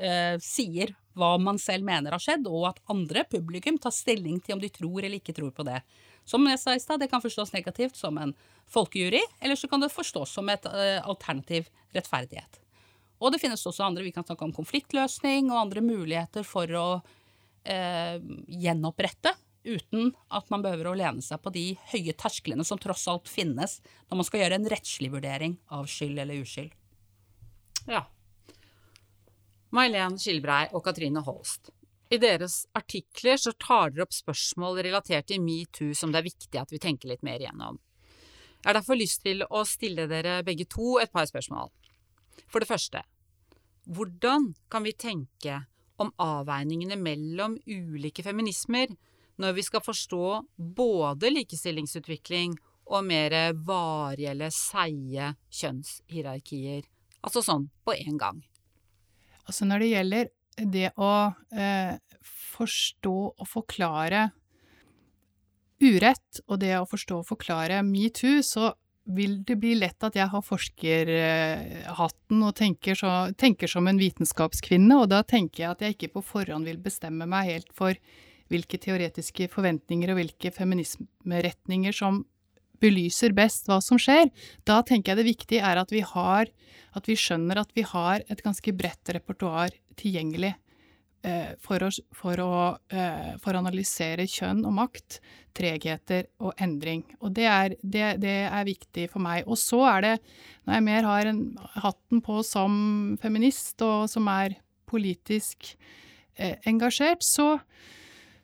eh, 0.00 0.36
sier 0.40 0.94
hva 1.18 1.34
man 1.42 1.58
selv 1.60 1.84
mener 1.84 2.14
har 2.14 2.22
skjedd, 2.22 2.46
og 2.48 2.70
at 2.70 2.80
andre, 2.92 3.26
publikum, 3.28 3.76
tar 3.82 3.92
stilling 3.92 4.38
til 4.40 4.56
om 4.56 4.62
de 4.62 4.70
tror 4.72 5.02
eller 5.02 5.18
ikke 5.18 5.34
tror 5.36 5.52
på 5.52 5.66
det. 5.66 5.82
Som 6.28 6.46
jeg 6.48 6.60
sa 6.62 6.72
i 6.76 6.80
stad, 6.80 7.02
det 7.02 7.10
kan 7.12 7.22
forstås 7.22 7.52
negativt 7.52 7.98
som 7.98 8.16
en 8.22 8.32
folkejury, 8.70 9.20
eller 9.42 9.58
så 9.58 9.68
kan 9.68 9.82
det 9.82 9.92
forstås 9.92 10.32
som 10.38 10.48
et 10.52 10.66
eh, 10.70 11.00
alternativ 11.02 11.68
rettferdighet. 11.96 12.60
Og 13.20 13.34
det 13.34 13.42
finnes 13.42 13.66
også 13.66 13.84
andre, 13.84 14.06
vi 14.06 14.14
kan 14.14 14.24
snakke 14.24 14.46
om 14.46 14.54
konfliktløsning 14.56 15.50
og 15.50 15.66
andre 15.66 15.84
muligheter 15.84 16.46
for 16.46 16.70
å 16.78 16.88
eh, 17.68 18.16
gjenopprette 18.48 19.34
uten 19.64 20.12
at 20.32 20.48
man 20.52 20.62
behøver 20.64 20.90
å 20.90 20.96
lene 20.98 21.24
seg 21.24 21.40
på 21.42 21.52
de 21.54 21.64
høye 21.92 22.14
tersklene 22.16 22.64
som 22.66 22.80
tross 22.80 23.06
alt 23.10 23.28
finnes 23.28 23.78
når 24.08 24.20
man 24.20 24.28
skal 24.28 24.44
gjøre 24.44 24.60
en 24.60 24.70
rettslig 24.72 25.10
vurdering 25.12 25.58
av 25.74 25.90
skyld 25.90 26.22
eller 26.22 26.40
uskyld. 26.44 26.72
Ja. 27.90 28.06
May-Len 29.74 30.16
Skilbrei 30.18 30.70
og 30.74 30.84
Katrine 30.84 31.22
Holst. 31.24 31.70
I 32.10 32.18
deres 32.18 32.64
artikler 32.74 33.38
så 33.38 33.52
tar 33.54 33.92
dere 33.92 34.08
opp 34.08 34.14
spørsmål 34.16 34.80
relatert 34.82 35.28
til 35.30 35.42
metoo 35.44 35.94
som 35.94 36.10
det 36.10 36.20
er 36.20 36.26
viktig 36.26 36.58
at 36.58 36.72
vi 36.74 36.82
tenker 36.82 37.12
litt 37.12 37.22
mer 37.26 37.38
igjennom. 37.38 37.78
Jeg 38.60 38.66
har 38.66 38.76
derfor 38.76 38.98
lyst 38.98 39.22
til 39.24 39.44
å 39.46 39.62
stille 39.64 40.08
dere 40.10 40.40
begge 40.44 40.66
to 40.68 40.98
et 41.00 41.12
par 41.14 41.28
spørsmål. 41.30 41.70
For 42.50 42.60
det 42.60 42.68
første, 42.68 43.04
hvordan 43.86 44.50
kan 44.72 44.84
vi 44.84 44.92
tenke 44.98 45.62
om 46.02 46.10
avveiningene 46.20 46.98
mellom 46.98 47.56
ulike 47.68 48.24
feminismer 48.26 48.90
når 49.40 49.56
vi 49.56 49.64
skal 49.64 49.84
forstå 49.84 50.24
både 50.56 51.30
likestillingsutvikling 51.32 52.56
og 52.90 53.06
mer 53.06 53.36
varige 53.66 54.32
eller 54.34 54.52
seige 54.54 55.32
kjønnshierarkier? 55.60 56.84
Altså 57.24 57.42
sånn 57.44 57.68
på 57.84 57.94
én 57.96 58.18
gang. 58.20 58.42
Altså 59.46 59.66
når 59.68 59.82
det 59.82 59.90
gjelder 59.94 60.30
det 60.70 60.90
å 61.00 61.12
eh, 61.56 61.96
forstå 62.26 63.16
og 63.30 63.48
forklare 63.48 64.28
urett, 65.80 66.42
og 66.46 66.60
det 66.60 66.74
å 66.76 66.88
forstå 66.88 67.22
og 67.22 67.28
forklare 67.28 67.80
metoo, 67.86 68.42
så 68.44 68.72
vil 69.10 69.40
det 69.48 69.56
bli 69.58 69.72
lett 69.78 70.04
at 70.04 70.16
jeg 70.18 70.28
har 70.30 70.42
forskerhatten 70.44 72.42
og 72.46 72.52
tenker, 72.56 72.98
så, 72.98 73.32
tenker, 73.38 73.70
som 73.70 73.88
en 73.88 73.98
vitenskapskvinne, 73.98 75.00
og 75.00 75.08
da 75.10 75.22
tenker 75.26 75.64
jeg 75.64 75.70
at 75.72 75.84
jeg 75.84 75.96
ikke 75.96 76.12
på 76.18 76.26
forhånd 76.34 76.68
vil 76.68 76.78
bestemme 76.82 77.26
meg 77.30 77.48
helt 77.48 77.72
for 77.76 77.96
hvilke 78.50 78.80
teoretiske 78.82 79.48
forventninger 79.52 80.12
og 80.12 80.20
hvilke 80.20 80.52
feminismeretninger 80.54 81.94
som 81.96 82.24
belyser 82.80 83.34
best 83.36 83.68
hva 83.68 83.78
som 83.84 84.00
skjer. 84.00 84.30
Da 84.68 84.80
tenker 84.86 85.12
jeg 85.12 85.20
det 85.20 85.28
viktige 85.28 85.66
er 85.66 85.80
at 85.82 85.92
vi 85.92 86.00
har, 86.06 86.48
at 86.96 87.08
vi 87.08 87.18
skjønner 87.18 87.60
at 87.60 87.72
vi 87.76 87.84
har 87.86 88.24
et 88.26 88.42
ganske 88.44 88.74
bredt 88.76 89.12
repertoar 89.14 89.74
tilgjengelig 90.00 90.54
Eh, 91.20 91.50
for 91.60 91.82
å, 91.84 91.88
for, 92.16 92.40
å, 92.40 92.52
eh, 92.96 93.32
for 93.42 93.56
analysere 93.58 94.24
kjønn 94.24 94.62
og 94.64 94.72
makt, 94.72 95.18
tregheter 95.52 96.30
og 96.40 96.54
endring. 96.64 97.02
Og 97.20 97.34
det 97.36 97.44
er, 97.44 97.74
det, 97.82 98.06
det 98.22 98.36
er, 98.46 98.64
viktig 98.64 99.04
for 99.12 99.20
meg. 99.20 99.44
Og 99.44 99.60
så 99.60 99.82
er 99.90 100.06
det, 100.06 100.14
når 100.64 100.78
jeg 100.78 100.86
mer 100.86 101.08
har 101.10 101.28
en, 101.28 101.42
hatten 101.84 102.22
på 102.24 102.38
som 102.46 102.72
feminist, 103.20 103.76
og 103.84 104.08
som 104.08 104.30
er 104.32 104.56
politisk 104.88 105.74
eh, 106.40 106.56
engasjert, 106.70 107.20
så, 107.26 107.50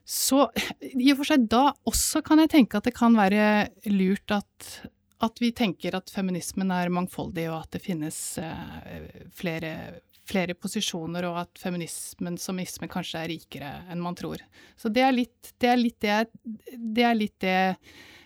så 0.07 0.45
i 0.79 1.11
og 1.11 1.19
for 1.19 1.27
seg 1.27 1.49
da 1.51 1.65
også 1.89 2.21
kan 2.23 2.39
jeg 2.39 2.53
tenke 2.53 2.79
at 2.79 2.87
det 2.87 2.95
kan 2.95 3.17
være 3.17 3.67
lurt 3.91 4.31
at, 4.31 4.67
at 5.23 5.41
vi 5.43 5.51
tenker 5.51 5.97
at 5.99 6.11
feminismen 6.13 6.71
er 6.71 6.93
mangfoldig, 6.95 7.49
og 7.51 7.65
at 7.65 7.75
det 7.75 7.83
finnes 7.83 8.19
eh, 8.39 9.09
flere 9.35 9.73
flere 10.27 10.55
posisjoner, 10.59 11.27
og 11.29 11.41
at 11.43 11.59
feminismen 11.61 12.37
som 12.41 12.59
isme 12.59 12.89
kanskje 12.91 13.21
er 13.21 13.31
rikere 13.31 13.71
enn 13.91 14.03
man 14.03 14.17
tror. 14.17 14.41
Så 14.79 14.91
det 14.93 15.05
er 15.05 15.15
litt 15.15 15.53
det, 15.55 15.69
er 15.71 15.79
litt 15.79 15.99
det, 16.03 16.17
det, 16.73 17.05
er 17.05 17.15
litt 17.17 17.37
det 17.43 17.59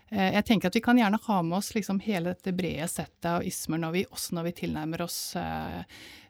eh, 0.10 0.32
jeg 0.38 0.46
tenker 0.48 0.72
at 0.72 0.78
vi 0.78 0.84
kan 0.86 1.00
gjerne 1.00 1.22
ha 1.28 1.42
med 1.46 1.60
oss 1.60 1.74
liksom 1.78 2.02
hele 2.06 2.34
dette 2.34 2.56
brede 2.58 2.90
settet 2.92 3.30
av 3.30 3.46
ismer 3.48 3.82
når 3.84 3.96
vi, 3.98 4.08
også 4.10 4.38
når 4.38 4.50
vi 4.50 4.58
tilnærmer 4.64 5.06
oss 5.06 5.20
eh, 5.40 5.84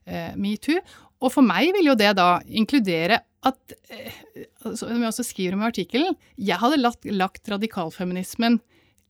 uh, 0.08 0.34
metoo. 0.36 0.82
Og 1.22 1.34
for 1.34 1.46
meg 1.46 1.72
vil 1.78 1.92
jo 1.92 1.98
det 1.98 2.16
da 2.18 2.34
inkludere 2.50 3.22
at, 3.46 3.76
uh, 3.94 4.74
som 4.74 4.92
jeg 4.92 5.10
også 5.10 5.26
skriver 5.26 5.58
om 5.58 5.64
i 5.64 5.70
artikkelen, 5.70 6.20
jeg 6.38 6.62
hadde 6.62 6.82
lagt, 6.82 7.08
lagt 7.10 7.50
radikalfeminismen 7.50 8.60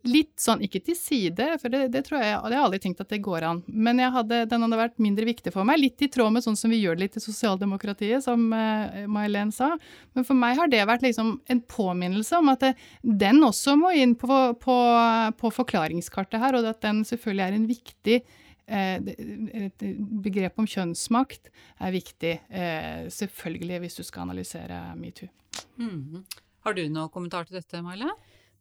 litt 0.08 0.34
sånn, 0.41 0.62
ikke 0.65 0.82
til 0.84 0.95
side, 0.97 1.45
for 1.62 1.69
det, 1.74 1.84
det 1.93 2.04
tror 2.08 2.21
jeg, 2.21 2.34
det 2.34 2.39
har 2.41 2.56
jeg 2.56 2.63
aldri 2.65 2.80
tenkt 2.82 3.04
at 3.04 3.12
det 3.12 3.21
går 3.24 3.45
an. 3.45 3.62
Men 3.67 4.02
hadde, 4.02 4.43
den 4.50 4.65
hadde 4.65 4.80
vært 4.80 4.97
mindre 5.04 5.28
viktig 5.28 5.54
for 5.54 5.67
meg. 5.67 5.82
Litt 5.82 6.02
i 6.02 6.10
tråd 6.12 6.34
med 6.34 6.45
sånn 6.45 6.58
som 6.58 6.74
vi 6.74 6.82
gjør 6.82 6.97
det 6.97 7.06
litt 7.06 7.19
i 7.19 7.24
sosialdemokratiet, 7.24 8.26
som 8.26 8.47
uh, 8.50 9.04
May-Len 9.12 9.54
sa. 9.54 9.71
Men 10.17 10.28
for 10.28 10.38
meg 10.38 10.58
har 10.58 10.71
det 10.71 10.82
vært 10.89 11.06
liksom 11.06 11.36
en 11.45 11.63
påminnelse 11.69 12.41
om 12.41 12.50
at 12.54 12.65
det, 12.65 12.74
den 13.04 13.43
også 13.45 13.78
må 13.80 13.93
inn 13.97 14.17
på, 14.19 14.41
på, 14.62 14.78
på, 15.38 15.54
forklaringskartet 15.62 16.41
her, 16.41 16.58
og 16.58 16.71
at 16.71 16.82
den 16.86 17.06
selvfølgelig 17.08 17.45
er 17.45 17.60
en 17.60 17.69
viktig 17.69 18.21
uh, 18.24 18.40
et 18.71 19.84
begrep 20.23 20.60
om 20.62 20.67
kjønnsmakt 20.69 21.49
er 21.81 21.95
viktig, 21.95 22.36
uh, 22.51 23.07
selvfølgelig, 23.12 23.81
hvis 23.84 23.99
du 23.99 24.03
skal 24.07 24.25
analysere 24.27 24.79
metoo. 24.99 25.27
Mm. 25.81 26.21
Har 26.63 26.77
du 26.77 26.84
noen 26.88 27.12
kommentar 27.12 27.47
til 27.47 27.57
dette, 27.57 27.81
May-Len? 27.84 28.12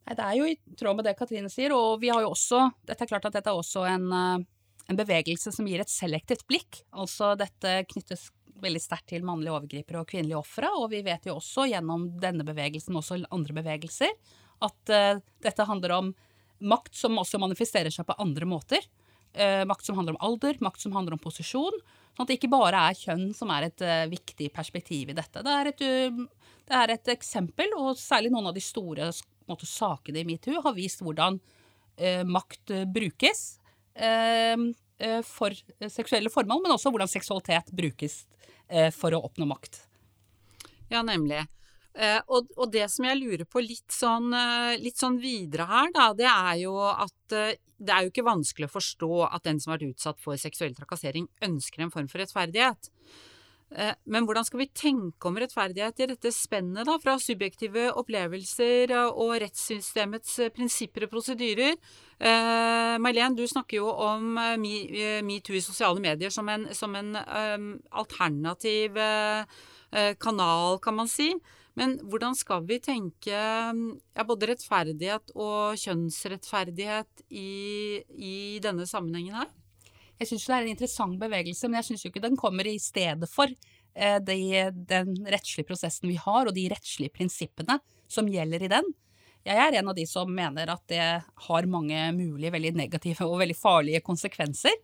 Nei, 0.07 0.15
Det 0.17 0.25
er 0.25 0.37
jo 0.39 0.49
i 0.49 0.57
tråd 0.77 0.97
med 0.97 1.07
det 1.07 1.17
Katrine 1.19 1.51
sier, 1.51 1.73
og 1.75 2.01
vi 2.01 2.09
har 2.09 2.23
jo 2.23 2.33
også 2.33 2.63
Dette 2.87 3.05
er 3.05 3.11
klart 3.11 3.27
at 3.29 3.37
dette 3.37 3.51
er 3.51 3.57
også 3.57 3.85
en, 3.89 4.07
eh, 4.11 4.45
en 4.89 4.99
bevegelse 4.99 5.53
som 5.53 5.67
gir 5.67 5.83
et 5.83 5.91
selektivt 5.91 6.47
blikk. 6.49 6.81
Altså 6.91 7.35
dette 7.37 7.85
knyttes 7.91 8.29
veldig 8.61 8.81
sterkt 8.81 9.09
til 9.09 9.25
mannlige 9.25 9.53
overgripere 9.53 10.01
og 10.01 10.09
kvinnelige 10.09 10.37
ofre, 10.37 10.69
og 10.77 10.91
vi 10.91 11.01
vet 11.05 11.25
jo 11.25 11.37
også 11.39 11.67
gjennom 11.69 12.09
denne 12.21 12.45
bevegelsen, 12.45 12.97
også 12.97 13.23
andre 13.31 13.55
bevegelser, 13.57 14.11
at 14.61 14.93
uh, 14.93 15.21
dette 15.41 15.65
handler 15.65 15.95
om 15.95 16.11
makt 16.61 16.93
som 16.93 17.17
også 17.17 17.39
manifesterer 17.41 17.89
seg 17.89 18.05
på 18.05 18.17
andre 18.21 18.45
måter. 18.45 18.85
Uh, 19.31 19.63
makt 19.69 19.87
som 19.87 19.95
handler 19.95 20.17
om 20.17 20.23
alder, 20.27 20.57
makt 20.59 20.83
som 20.83 20.95
handler 20.95 21.15
om 21.15 21.23
posisjon. 21.23 21.77
Sånn 22.11 22.25
at 22.25 22.31
det 22.31 22.39
ikke 22.39 22.51
bare 22.51 22.85
er 22.89 22.97
kjønn 22.99 23.29
som 23.37 23.51
er 23.55 23.69
et 23.69 23.83
uh, 23.85 24.05
viktig 24.11 24.49
perspektiv 24.55 25.13
i 25.13 25.17
dette. 25.17 25.43
Det 25.45 25.53
er, 25.57 25.69
et, 25.71 25.83
det 26.67 26.79
er 26.81 26.95
et 26.97 27.13
eksempel, 27.15 27.71
og 27.79 27.95
særlig 27.99 28.33
noen 28.33 28.51
av 28.51 28.57
de 28.57 28.63
store 28.63 29.11
måte, 29.51 29.67
sakene 29.69 30.21
i 30.21 30.27
metoo 30.27 30.61
har 30.63 30.75
vist 30.77 31.03
hvordan 31.03 31.39
eh, 31.97 32.23
makt 32.27 32.73
eh, 32.75 32.85
brukes 32.89 33.43
eh, 33.95 34.57
eh, 35.01 35.21
for 35.27 35.55
seksuelle 35.89 36.31
formål, 36.33 36.63
men 36.65 36.75
også 36.75 36.91
hvordan 36.93 37.11
seksualitet 37.11 37.71
brukes 37.75 38.21
eh, 38.67 38.91
for 38.95 39.15
å 39.15 39.23
oppnå 39.27 39.47
makt. 39.49 39.83
Ja, 40.91 41.03
nemlig. 41.07 41.43
Eh, 41.91 42.19
og, 42.27 42.47
og, 42.55 42.69
det 42.71 42.85
som 42.91 43.07
jeg 43.09 43.19
lurer 43.19 43.47
på 43.49 43.63
litt 43.63 43.91
sånn, 43.91 44.31
litt 44.79 44.99
sånn 44.99 45.19
videre 45.19 45.67
her, 45.67 45.91
da, 45.95 46.11
det 46.15 46.29
er 46.29 46.55
jo 46.63 46.77
at 46.79 47.35
det 47.81 47.93
er 47.93 48.05
jo 48.05 48.11
ikke 48.11 48.27
vanskelig 48.27 48.69
å 48.69 48.75
forstå 48.75 49.11
at 49.25 49.43
den 49.47 49.59
som 49.59 49.71
har 49.71 49.81
vært 49.81 49.95
utsatt 49.95 50.21
for 50.21 50.39
seksuell 50.39 50.75
trakassering, 50.77 51.27
ønsker 51.43 51.81
en 51.81 51.93
form 51.93 52.09
for 52.11 52.21
rettferdighet. 52.21 52.91
Eh, 53.71 53.93
men 54.11 54.25
hvordan 54.27 54.43
skal 54.43 54.59
vi 54.59 54.67
tenke 54.75 55.29
om 55.29 55.37
rettferdighet 55.39 56.01
i 56.03 56.07
dette 56.11 56.31
spennet 56.35 56.87
da, 56.87 56.97
fra 56.99 57.15
subjektive 57.21 57.87
opplevelser 58.01 58.91
og 58.97 59.37
rettssystemets 59.45 60.33
eh, 60.43 60.51
prinsipper 60.51 61.07
og 61.07 61.13
prosedyrer? 61.13 61.77
Eh, 62.19 62.97
May-Len, 63.01 63.37
du 63.37 63.45
snakker 63.47 63.79
jo 63.79 63.87
om 63.93 64.35
eh, 64.41 65.21
metoo 65.23 65.55
i 65.55 65.63
sosiale 65.63 66.03
medier 66.03 66.33
som 66.33 66.51
en, 66.51 66.67
som 66.75 66.95
en 66.99 67.15
um, 67.15 67.71
alternativ 68.03 68.99
uh, 68.99 69.47
kanal, 70.19 70.77
kan 70.83 70.95
man 70.99 71.09
si. 71.11 71.31
Men 71.81 71.95
hvordan 72.05 72.35
skal 72.37 72.61
vi 72.69 72.77
tenke 72.83 73.33
ja, 73.33 74.25
både 74.27 74.51
rettferdighet 74.51 75.33
og 75.33 75.79
kjønnsrettferdighet 75.81 77.23
i, 77.33 78.03
i 78.13 78.35
denne 78.61 78.85
sammenhengen 78.85 79.39
her? 79.39 79.49
Jeg 80.21 80.29
syns 80.29 80.45
det 80.45 80.53
er 80.53 80.67
en 80.67 80.75
interessant 80.75 81.17
bevegelse, 81.21 81.65
men 81.65 81.79
jeg 81.79 81.89
syns 81.89 82.05
ikke 82.05 82.21
den 82.21 82.37
kommer 82.37 82.67
i 82.69 82.77
stedet 82.77 83.25
for 83.31 83.49
eh, 83.49 84.19
de, 84.21 84.37
den 84.91 85.15
rettslige 85.25 85.65
prosessen 85.71 86.11
vi 86.11 86.19
har, 86.21 86.45
og 86.45 86.53
de 86.53 86.67
rettslige 86.69 87.15
prinsippene 87.15 87.79
som 88.11 88.29
gjelder 88.29 88.67
i 88.67 88.75
den. 88.75 88.91
Jeg 89.41 89.57
er 89.57 89.79
en 89.79 89.89
av 89.89 89.97
de 89.97 90.03
som 90.05 90.29
mener 90.29 90.69
at 90.69 90.83
det 90.91 91.01
har 91.47 91.67
mange 91.69 91.97
mulige 92.13 92.53
veldig 92.53 92.75
negative 92.77 93.25
og 93.25 93.39
veldig 93.41 93.57
farlige 93.57 94.03
konsekvenser. 94.05 94.75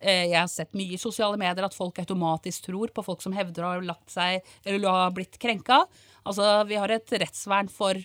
Eh, 0.00 0.30
jeg 0.30 0.38
har 0.38 0.48
sett 0.48 0.72
mye 0.76 0.96
i 0.96 1.00
sosiale 1.00 1.36
medier 1.40 1.68
at 1.68 1.76
folk 1.76 2.00
automatisk 2.00 2.70
tror 2.70 2.92
på 2.96 3.04
folk 3.04 3.20
som 3.24 3.36
hevder 3.36 3.66
å 3.66 3.74
ha 3.76 3.96
seg 4.08 4.40
eller 4.64 5.12
blitt 5.16 5.36
krenka. 5.40 5.82
Altså, 6.26 6.46
vi 6.68 6.78
har 6.80 6.92
et 6.92 7.16
rettsvern 7.22 7.70
for 7.72 7.98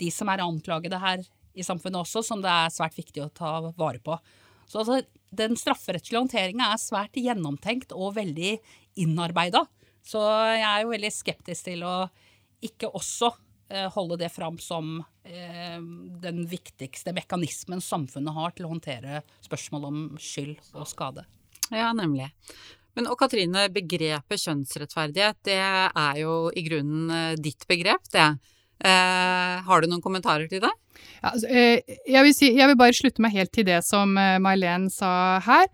de 0.00 0.10
som 0.12 0.28
er 0.32 0.44
anklagede 0.44 1.00
her 1.00 1.24
i 1.56 1.64
samfunnet 1.64 2.02
også, 2.02 2.22
som 2.24 2.42
det 2.44 2.52
er 2.52 2.72
svært 2.72 2.96
viktig 2.98 3.22
å 3.24 3.32
ta 3.32 3.52
vare 3.76 4.00
på. 4.04 4.16
Så 4.66 4.82
altså, 4.82 5.00
den 5.36 5.56
strafferettslige 5.58 6.20
håndteringa 6.20 6.70
er 6.72 6.82
svært 6.82 7.16
gjennomtenkt 7.20 7.94
og 7.96 8.16
veldig 8.18 8.56
innarbeida. 9.00 9.64
Så 10.06 10.22
jeg 10.54 10.66
er 10.66 10.84
jo 10.84 10.92
veldig 10.92 11.12
skeptisk 11.14 11.68
til 11.68 11.84
å 11.86 11.94
ikke 12.66 12.90
også 12.96 13.30
eh, 13.72 13.88
holde 13.94 14.18
det 14.20 14.30
fram 14.32 14.58
som 14.62 14.98
eh, 15.26 15.78
den 16.22 16.44
viktigste 16.50 17.14
mekanismen 17.16 17.82
samfunnet 17.84 18.36
har 18.36 18.54
til 18.56 18.68
å 18.68 18.72
håndtere 18.74 19.22
spørsmål 19.44 19.88
om 19.90 20.02
skyld 20.20 20.56
og 20.74 20.86
skade. 20.90 21.26
Ja, 21.74 21.90
nemlig. 21.96 22.30
Men 22.96 23.10
og 23.12 23.18
Katrine, 23.20 23.66
begrepet 23.72 24.42
kjønnsrettferdighet, 24.42 25.38
det 25.44 25.60
er 25.60 26.20
jo 26.22 26.46
i 26.56 26.64
grunnen 26.64 27.10
eh, 27.12 27.34
ditt 27.40 27.66
begrep, 27.68 28.08
det. 28.14 28.30
Eh, 28.84 29.56
har 29.64 29.80
du 29.80 29.88
noen 29.88 30.04
kommentarer 30.04 30.48
til 30.50 30.62
det? 30.64 30.72
Ja, 31.22 31.32
altså, 31.32 31.48
eh, 31.48 31.98
jeg, 32.04 32.22
vil 32.26 32.34
si, 32.36 32.50
jeg, 32.56 32.70
vil 32.70 32.80
bare 32.80 32.96
slutte 32.96 33.24
meg 33.24 33.36
helt 33.36 33.52
til 33.56 33.68
det 33.68 33.82
som 33.86 34.16
eh, 34.20 34.36
May-Len 34.42 34.88
sa 34.92 35.38
her. 35.44 35.68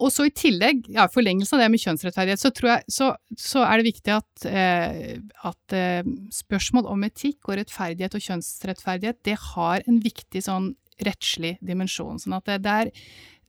og 0.00 0.12
så 0.14 0.26
i 0.26 0.34
tillegg, 0.34 0.86
ja, 0.94 1.08
forlengelsen 1.12 1.58
av 1.58 1.64
det 1.64 1.70
med 1.74 1.82
kjønnsrettferdighet, 1.82 2.40
så 2.40 2.52
jeg 2.66 2.84
så, 2.88 3.10
så 3.36 3.64
er 3.66 3.78
det 3.78 3.90
viktig 3.90 4.14
at, 4.14 4.46
eh, 4.48 5.18
at 5.44 5.76
eh, 5.76 6.12
spørsmål 6.32 6.88
om 6.90 7.04
etikk 7.04 7.50
og 7.50 7.58
rettferdighet 7.60 8.16
og 8.16 8.24
kjønnsrettferdighet, 8.26 9.20
det 9.26 9.36
har 9.50 9.84
en 9.86 10.00
viktig 10.02 10.46
sånn 10.46 10.72
rettslig 11.04 11.56
dimensjon. 11.64 12.20
Sånn 12.20 12.38
at 12.38 12.48
det, 12.48 12.60
det, 12.64 12.78
er, 12.84 12.92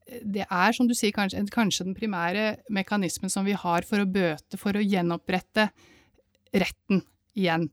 det 0.07 0.45
er, 0.47 0.75
som 0.75 0.87
du 0.89 0.95
sier, 0.97 1.13
kanskje, 1.15 1.43
kanskje 1.53 1.87
den 1.87 1.97
primære 1.97 2.55
mekanismen 2.73 3.31
som 3.31 3.47
vi 3.47 3.55
har 3.57 3.87
for 3.87 4.03
å 4.03 4.09
bøte, 4.09 4.59
for 4.59 4.75
å 4.75 4.83
gjenopprette 4.83 5.69
retten 6.51 7.03
igjen. 7.37 7.69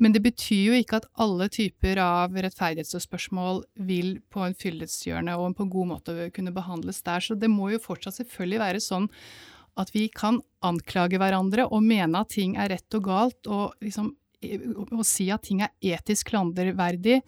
Men 0.00 0.14
det 0.14 0.22
betyr 0.24 0.70
jo 0.70 0.76
ikke 0.80 1.02
at 1.02 1.08
alle 1.20 1.50
typer 1.52 2.00
av 2.00 2.36
rettferdighetsspørsmål 2.36 3.62
vil 3.88 4.14
på 4.32 4.46
en 4.46 4.56
fyllestgjørende 4.56 5.36
og 5.36 5.56
på 5.58 5.66
en 5.66 5.72
god 5.74 5.90
måte 5.90 6.30
kunne 6.36 6.54
behandles 6.56 7.02
der. 7.04 7.20
Så 7.20 7.36
det 7.36 7.50
må 7.52 7.68
jo 7.74 7.82
fortsatt 7.84 8.16
selvfølgelig 8.16 8.62
være 8.62 8.80
sånn 8.84 9.10
at 9.80 9.92
vi 9.94 10.06
kan 10.12 10.40
anklage 10.66 11.20
hverandre 11.20 11.68
og 11.68 11.84
mene 11.84 12.24
at 12.24 12.32
ting 12.32 12.56
er 12.60 12.72
rett 12.72 12.96
og 12.96 13.04
galt, 13.06 13.40
og 13.46 13.76
liksom 13.84 14.14
og 14.40 15.04
si 15.04 15.26
at 15.28 15.44
ting 15.44 15.60
er 15.60 15.74
etisk 15.84 16.30
klanderverdig. 16.30 17.18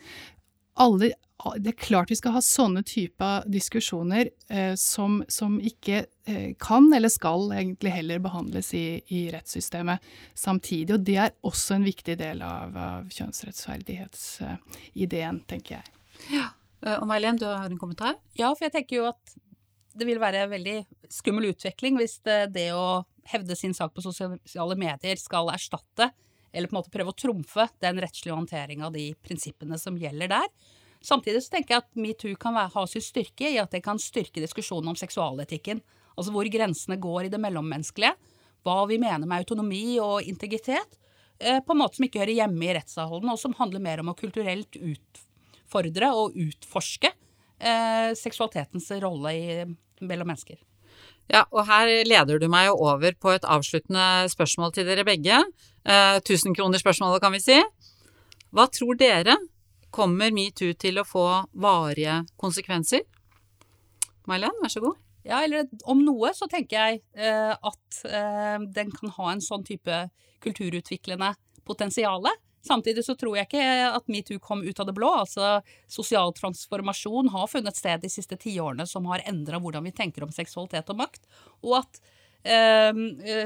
Alle, 0.81 1.11
det 1.59 1.73
er 1.73 1.79
klart 1.79 2.11
vi 2.11 2.17
skal 2.19 2.33
ha 2.37 2.41
sånne 2.45 2.83
typer 2.87 3.43
diskusjoner 3.51 4.29
eh, 4.53 4.75
som, 4.79 5.25
som, 5.33 5.59
ikke 5.59 6.05
eh, 6.29 6.55
kan 6.63 6.93
eller 6.95 7.09
skal 7.13 7.53
egentlig 7.57 7.91
heller 7.97 8.19
behandles 8.23 8.75
i, 8.79 9.03
i, 9.09 9.31
rettssystemet 9.35 9.99
samtidig. 10.39 10.95
Og 10.95 11.01
det 11.07 11.17
er 11.25 11.31
også 11.47 11.75
en 11.79 11.85
viktig 11.87 12.17
del 12.21 12.43
av, 12.47 12.77
av 12.79 13.09
kjønnsrettferdighetsideen, 13.11 15.41
tenker 15.51 15.73
jeg. 15.81 15.87
Ja, 16.31 16.47
eh, 16.87 16.97
Og 17.01 17.07
May-Len, 17.11 17.39
du 17.43 17.47
har 17.51 17.67
en 17.67 17.81
kommentar? 17.81 18.15
Ja, 18.39 18.49
for 18.55 18.63
jeg 18.69 18.75
tenker 18.77 18.95
jo 19.01 19.05
at 19.11 19.23
det 19.99 20.05
vil 20.09 20.23
være 20.23 20.39
en 20.47 20.55
veldig 20.55 20.79
skummel 21.13 21.45
utvikling 21.51 21.95
hvis 22.01 22.17
det, 22.25 22.55
det 22.55 22.71
å 22.73 23.05
hevde 23.29 23.55
sin 23.59 23.75
sak 23.77 23.93
på 23.95 24.03
sosiale 24.05 24.77
medier 24.79 25.17
skal 25.21 25.51
erstatte 25.53 26.11
eller 26.53 26.69
på 26.69 26.77
en 26.77 26.81
måte 26.81 26.93
prøve 26.93 27.13
å 27.13 27.17
trumfe 27.17 27.67
den 27.83 28.01
rettslige 28.03 28.37
håndteringa 28.37 28.89
av 28.89 28.97
de 28.97 29.11
prinsippene 29.25 29.79
som 29.81 29.97
gjelder 29.99 30.33
der. 30.35 30.49
Samtidig 31.03 31.43
så 31.43 31.57
tenker 31.57 31.75
jeg 31.75 31.83
at 31.83 31.99
metoo 31.99 32.39
kan 32.41 32.55
være, 32.57 32.73
ha 32.77 32.85
sin 32.87 33.05
styrke 33.05 33.51
i 33.51 33.59
at 33.61 33.75
det 33.75 33.83
kan 33.85 34.01
styrke 34.01 34.43
diskusjonen 34.43 34.93
om 34.93 34.99
seksualetikken. 34.99 35.83
Altså 36.15 36.35
hvor 36.35 36.49
grensene 36.53 36.99
går 37.03 37.27
i 37.27 37.33
det 37.33 37.41
mellommenneskelige. 37.43 38.15
Hva 38.63 38.83
vi 38.87 39.01
mener 39.03 39.27
med 39.27 39.43
autonomi 39.43 39.99
og 40.03 40.23
integritet. 40.29 40.99
Eh, 41.43 41.59
på 41.65 41.75
en 41.75 41.81
måte 41.83 41.99
som 41.99 42.07
ikke 42.07 42.23
hører 42.23 42.37
hjemme 42.37 42.69
i 42.69 42.75
rettsavholden, 42.77 43.33
og 43.33 43.41
som 43.41 43.57
handler 43.59 43.83
mer 43.83 44.03
om 44.03 44.13
å 44.13 44.19
kulturelt 44.19 44.79
utfordre 44.79 46.13
og 46.15 46.37
utforske 46.39 47.11
eh, 47.11 48.13
seksualitetens 48.19 48.87
rolle 49.03 49.33
i, 49.35 49.65
mellom 50.07 50.31
mennesker. 50.31 50.61
Ja, 51.33 51.47
og 51.51 51.65
her 51.67 51.89
leder 52.07 52.39
du 52.39 52.47
meg 52.53 52.69
jo 52.69 52.77
over 52.85 53.15
på 53.19 53.33
et 53.33 53.47
avsluttende 53.49 54.29
spørsmål 54.31 54.75
til 54.77 54.87
dere 54.87 55.07
begge. 55.09 55.41
Eh, 55.83 56.19
Tusenkronerspørsmålet, 56.29 57.23
kan 57.25 57.35
vi 57.35 57.43
si. 57.43 57.59
Hva 58.53 58.69
tror 58.71 58.99
dere 59.01 59.39
Kommer 59.93 60.33
metoo 60.33 60.73
til 60.81 61.01
å 61.01 61.05
få 61.05 61.27
varige 61.61 62.23
konsekvenser? 62.41 63.05
May-Len, 64.31 64.57
vær 64.63 64.73
så 64.73 64.81
god. 64.81 65.01
Ja, 65.23 65.43
eller 65.45 65.69
om 65.87 66.01
noe 66.03 66.33
så 66.35 66.49
tenker 66.51 66.79
jeg 66.79 67.03
eh, 67.15 67.53
at 67.53 67.99
eh, 68.09 68.57
den 68.75 68.91
kan 68.95 69.13
ha 69.19 69.29
en 69.33 69.43
sånn 69.45 69.67
type 69.67 69.99
kulturutviklende 70.43 71.35
potensial. 71.69 72.27
Samtidig 72.67 73.05
så 73.07 73.15
tror 73.19 73.37
jeg 73.37 73.51
ikke 73.51 73.67
at 73.91 74.11
metoo 74.11 74.41
kom 74.43 74.65
ut 74.65 74.81
av 74.81 74.89
det 74.89 74.97
blå. 74.97 75.13
Altså, 75.23 75.61
sosial 75.91 76.35
transformasjon 76.35 77.31
har 77.35 77.51
funnet 77.51 77.79
sted 77.79 78.03
de 78.03 78.11
siste 78.11 78.39
tiårene 78.41 78.87
som 78.89 79.07
har 79.11 79.23
endra 79.29 79.61
hvordan 79.63 79.87
vi 79.87 79.95
tenker 79.95 80.27
om 80.27 80.35
seksualitet 80.35 80.91
og 80.95 81.01
makt. 81.05 81.27
Og 81.63 81.79
at 81.83 82.03
eh, 82.43 82.91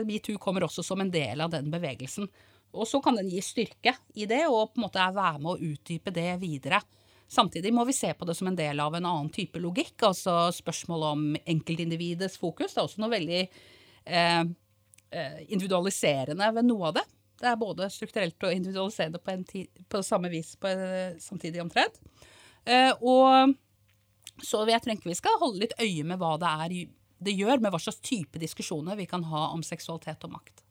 metoo 0.07 0.41
kommer 0.41 0.69
også 0.69 0.85
som 0.85 1.03
en 1.03 1.13
del 1.13 1.45
av 1.45 1.53
den 1.53 1.73
bevegelsen. 1.73 2.31
Og 2.75 2.89
så 2.89 3.01
kan 3.05 3.17
den 3.19 3.31
gi 3.31 3.41
styrke 3.45 3.95
i 4.15 4.27
det, 4.29 4.43
og 4.51 4.73
på 4.73 4.81
en 4.81 4.87
måte 4.87 5.07
være 5.15 5.41
med 5.41 5.53
å 5.55 5.73
utdype 5.73 6.13
det 6.15 6.31
videre. 6.43 6.81
Samtidig 7.29 7.73
må 7.75 7.85
vi 7.89 7.95
se 7.97 8.13
på 8.15 8.27
det 8.29 8.37
som 8.39 8.51
en 8.51 8.59
del 8.59 8.81
av 8.81 8.95
en 8.95 9.07
annen 9.07 9.31
type 9.35 9.59
logikk, 9.59 9.97
altså 10.07 10.47
spørsmålet 10.55 11.17
om 11.17 11.25
enkeltindividets 11.43 12.39
fokus. 12.39 12.75
Det 12.75 12.83
er 12.83 12.87
også 12.87 13.03
noe 13.03 13.15
veldig 13.17 13.43
eh, 13.43 14.43
eh, 15.11 15.39
individualiserende 15.49 16.53
ved 16.55 16.69
noe 16.69 16.91
av 16.91 16.99
det. 17.01 17.07
Det 17.37 17.49
er 17.51 17.59
både 17.61 17.91
strukturelt 17.93 18.47
og 18.47 18.55
individualiserende 18.55 19.21
på, 19.21 19.65
på 19.91 20.03
samme 20.07 20.31
vis 20.33 20.55
på, 20.61 20.71
samtidig 21.21 21.65
omtrent. 21.65 21.99
Eh, 22.65 22.93
og 23.03 23.57
så 24.45 24.63
jeg 24.69 24.85
tenker 24.85 25.11
vi 25.11 25.19
skal 25.19 25.41
holde 25.41 25.65
litt 25.65 25.77
øye 25.81 26.07
med 26.07 26.21
hva 26.21 26.37
det 26.41 26.53
er 26.53 26.79
det 27.27 27.33
gjør, 27.33 27.63
med 27.65 27.73
hva 27.73 27.81
slags 27.81 28.03
type 28.05 28.41
diskusjoner 28.41 28.99
vi 28.99 29.09
kan 29.09 29.25
ha 29.31 29.49
om 29.55 29.63
seksualitet 29.65 30.27
og 30.29 30.37
makt. 30.37 30.66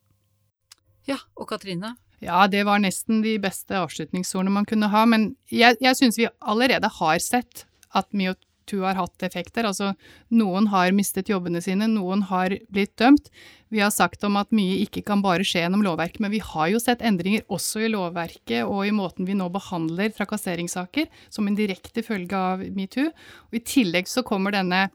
Ja, 1.09 1.19
og 1.37 1.49
Katrine? 1.51 1.95
Ja, 2.23 2.45
det 2.49 2.63
var 2.65 2.81
nesten 2.81 3.21
de 3.25 3.35
beste 3.41 3.77
avslutningsordene 3.77 4.53
man 4.55 4.65
kunne 4.69 4.89
ha, 4.89 5.03
men 5.09 5.33
jeg, 5.51 5.77
jeg 5.83 5.99
syns 5.99 6.17
vi 6.19 6.29
allerede 6.41 6.89
har 6.97 7.21
sett 7.21 7.65
at 7.95 8.07
MeToo 8.15 8.81
har 8.85 8.97
hatt 8.97 9.25
effekter. 9.27 9.67
Altså, 9.67 9.91
noen 10.33 10.71
har 10.71 10.95
mistet 10.95 11.29
jobbene 11.29 11.61
sine, 11.63 11.89
noen 11.91 12.25
har 12.31 12.55
blitt 12.73 12.95
dømt. 13.01 13.29
Vi 13.73 13.83
har 13.83 13.91
sagt 13.93 14.23
om 14.25 14.39
at 14.39 14.53
mye 14.55 14.79
ikke 14.85 15.03
kan 15.05 15.21
bare 15.25 15.45
skje 15.45 15.65
gjennom 15.65 15.83
lovverket, 15.85 16.21
men 16.23 16.33
vi 16.33 16.41
har 16.41 16.71
jo 16.71 16.81
sett 16.81 17.03
endringer 17.05 17.45
også 17.51 17.83
i 17.85 17.91
lovverket 17.93 18.63
og 18.63 18.85
i 18.87 18.95
måten 18.95 19.27
vi 19.27 19.37
nå 19.37 19.49
behandler 19.53 20.13
trakasseringssaker, 20.15 21.11
som 21.29 21.49
en 21.49 21.57
direkte 21.59 22.05
følge 22.05 22.39
av 22.39 22.63
metoo. 22.77 23.11
Og 23.51 23.59
i 23.59 23.65
tillegg 23.75 24.09
så 24.09 24.25
kommer 24.25 24.55
denne 24.55 24.87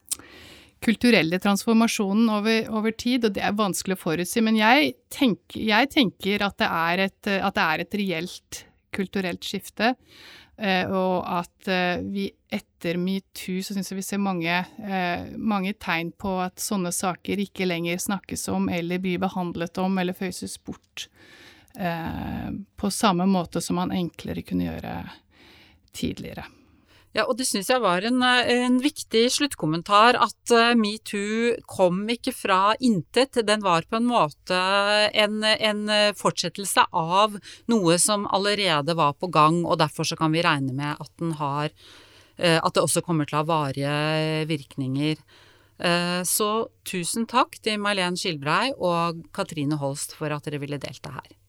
kulturelle 0.80 1.38
transformasjonen 1.42 2.28
over, 2.32 2.68
over, 2.72 2.92
tid, 2.96 3.26
og 3.26 3.36
det 3.36 3.44
er 3.44 3.56
vanskelig 3.56 3.98
å 3.98 4.00
forutsi. 4.00 4.42
Men 4.44 4.58
jeg, 4.58 4.94
tenk, 5.12 5.56
jeg 5.56 5.90
tenker 5.92 6.44
at 6.46 6.58
det, 6.60 6.68
et, 7.06 7.32
at 7.36 7.56
det, 7.56 7.64
er 7.64 7.84
et, 7.84 7.96
reelt 8.00 8.60
kulturelt 8.96 9.44
skifte. 9.46 9.94
Eh, 10.60 10.84
og 10.92 11.24
at 11.24 11.68
eh, 11.72 12.02
vi 12.04 12.26
etter 12.52 12.98
metoo 13.00 13.62
så 13.64 13.72
syns 13.72 13.92
jeg 13.92 14.00
vi 14.00 14.04
ser 14.04 14.20
mange, 14.20 14.58
eh, 14.84 15.30
mange, 15.36 15.72
tegn 15.80 16.10
på 16.12 16.34
at 16.44 16.60
sånne 16.60 16.92
saker 16.92 17.40
ikke 17.46 17.68
lenger 17.68 18.00
snakkes 18.02 18.48
om 18.52 18.68
eller 18.72 19.00
blir 19.00 19.22
behandlet 19.22 19.80
om 19.80 20.00
eller 20.00 20.16
føyses 20.16 20.58
bort. 20.64 21.08
På 21.70 22.88
samme 22.90 23.28
måte 23.30 23.60
som 23.62 23.76
man 23.78 23.92
enklere 23.94 24.42
kunne 24.42 24.66
gjøre 24.66 24.94
tidligere. 25.94 26.42
Ja, 27.11 27.25
og 27.27 27.35
det 27.40 27.49
syns 27.49 27.66
jeg 27.73 27.83
var 27.83 28.05
en, 28.07 28.20
eh, 28.23 28.49
en, 28.66 28.77
viktig 28.83 29.25
sluttkommentar, 29.35 30.14
at 30.14 30.53
uh, 30.55 30.77
metoo 30.79 31.57
kom 31.66 32.05
ikke 32.12 32.31
fra 32.35 32.61
intet. 32.79 33.40
Den 33.46 33.64
var 33.64 33.88
på 33.90 33.99
en 33.99 34.07
måte 34.07 34.61
en, 35.18 35.42
en, 35.42 35.83
fortsettelse 36.14 36.87
av 36.94 37.35
noe 37.73 37.99
som 37.99 38.29
allerede 38.31 38.94
var 38.94 39.18
på 39.18 39.31
gang, 39.35 39.64
og 39.66 39.81
derfor 39.83 40.07
så 40.07 40.18
kan 40.20 40.31
vi 40.31 40.44
regne 40.46 40.77
med 40.77 41.03
at 41.03 41.11
den 41.18 41.35
har 41.40 41.75
uh, 41.75 42.59
At 42.62 42.75
det 42.79 42.87
også 42.87 43.03
kommer 43.03 43.27
til 43.27 43.40
å 43.40 43.42
ha 43.42 43.49
varige 43.49 44.46
virkninger. 44.49 45.18
Så 46.29 46.46
tusen 46.85 47.25
takk 47.25 47.57
til 47.64 47.79
May-Len 47.81 48.18
Skilbrei 48.20 48.75
og 48.77 49.23
Katrine 49.33 49.79
Holst 49.81 50.12
for 50.12 50.29
at 50.29 50.44
dere 50.44 50.61
ville 50.61 50.77
delta 50.77 51.14
her. 51.14 51.39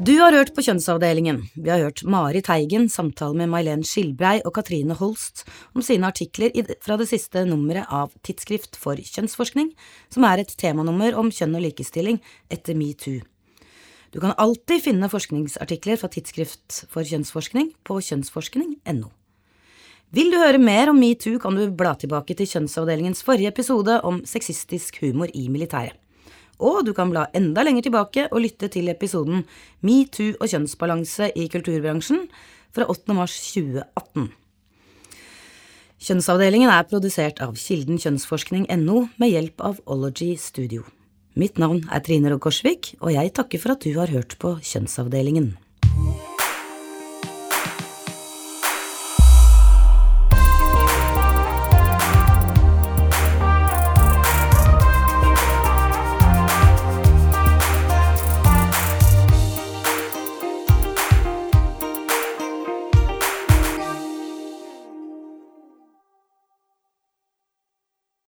Du 0.00 0.14
har 0.16 0.32
hørt 0.32 0.54
på 0.56 0.62
Kjønnsavdelingen. 0.64 1.42
Vi 1.60 1.68
har 1.68 1.82
hørt 1.84 2.00
Mari 2.08 2.40
Teigen 2.40 2.86
samtale 2.88 3.36
med 3.36 3.50
May-Len 3.52 3.82
Skilbrei 3.84 4.38
og 4.48 4.54
Katrine 4.56 4.94
Holst 4.96 5.42
om 5.76 5.84
sine 5.84 6.08
artikler 6.08 6.56
fra 6.80 6.96
det 6.96 7.10
siste 7.10 7.42
nummeret 7.44 7.84
av 7.92 8.14
Tidsskrift 8.24 8.80
for 8.80 8.96
kjønnsforskning, 8.96 9.68
som 10.08 10.24
er 10.24 10.40
et 10.40 10.56
temanummer 10.56 11.20
om 11.20 11.28
kjønn 11.28 11.58
og 11.60 11.66
likestilling 11.66 12.16
etter 12.48 12.80
metoo. 12.80 13.20
Du 14.08 14.22
kan 14.24 14.32
alltid 14.40 14.86
finne 14.88 15.12
forskningsartikler 15.12 16.00
fra 16.00 16.08
Tidsskrift 16.08 16.86
for 16.88 17.04
kjønnsforskning 17.04 17.74
på 17.84 18.00
kjønnsforskning.no. 18.08 19.12
Vil 20.16 20.32
du 20.32 20.40
høre 20.40 20.64
mer 20.64 20.88
om 20.94 20.96
metoo, 20.96 21.36
kan 21.36 21.60
du 21.60 21.66
bla 21.68 21.92
tilbake 22.00 22.40
til 22.40 22.48
Kjønnsavdelingens 22.48 23.20
forrige 23.20 23.52
episode 23.52 24.00
om 24.00 24.24
sexistisk 24.24 25.04
humor 25.04 25.28
i 25.36 25.50
militæret. 25.52 26.00
Og 26.60 26.84
du 26.84 26.92
kan 26.96 27.10
bla 27.12 27.26
enda 27.36 27.64
lenger 27.64 27.88
tilbake 27.88 28.26
og 28.30 28.44
lytte 28.44 28.68
til 28.72 28.90
episoden 28.92 29.46
Metoo 29.86 30.36
og 30.36 30.46
kjønnsbalanse 30.52 31.32
i 31.34 31.48
kulturbransjen 31.52 32.26
fra 32.76 32.86
8. 32.92 33.16
mars 33.16 33.36
2018. 33.54 34.28
Kjønnsavdelingen 36.00 36.70
er 36.72 36.86
produsert 36.88 37.42
av 37.44 37.58
Kilden 37.60 38.00
kjønnsforskning.no 38.00 39.02
med 39.20 39.34
hjelp 39.34 39.64
av 39.64 39.82
Ology 39.84 40.32
Studio. 40.40 40.86
Mitt 41.36 41.60
navn 41.60 41.82
er 41.92 42.00
Trine 42.04 42.32
Rogg 42.32 42.42
Korsvik, 42.46 42.94
og 43.04 43.12
jeg 43.14 43.34
takker 43.36 43.60
for 43.60 43.76
at 43.76 43.84
du 43.84 43.92
har 43.98 44.12
hørt 44.12 44.38
på 44.40 44.56
Kjønnsavdelingen. 44.64 45.52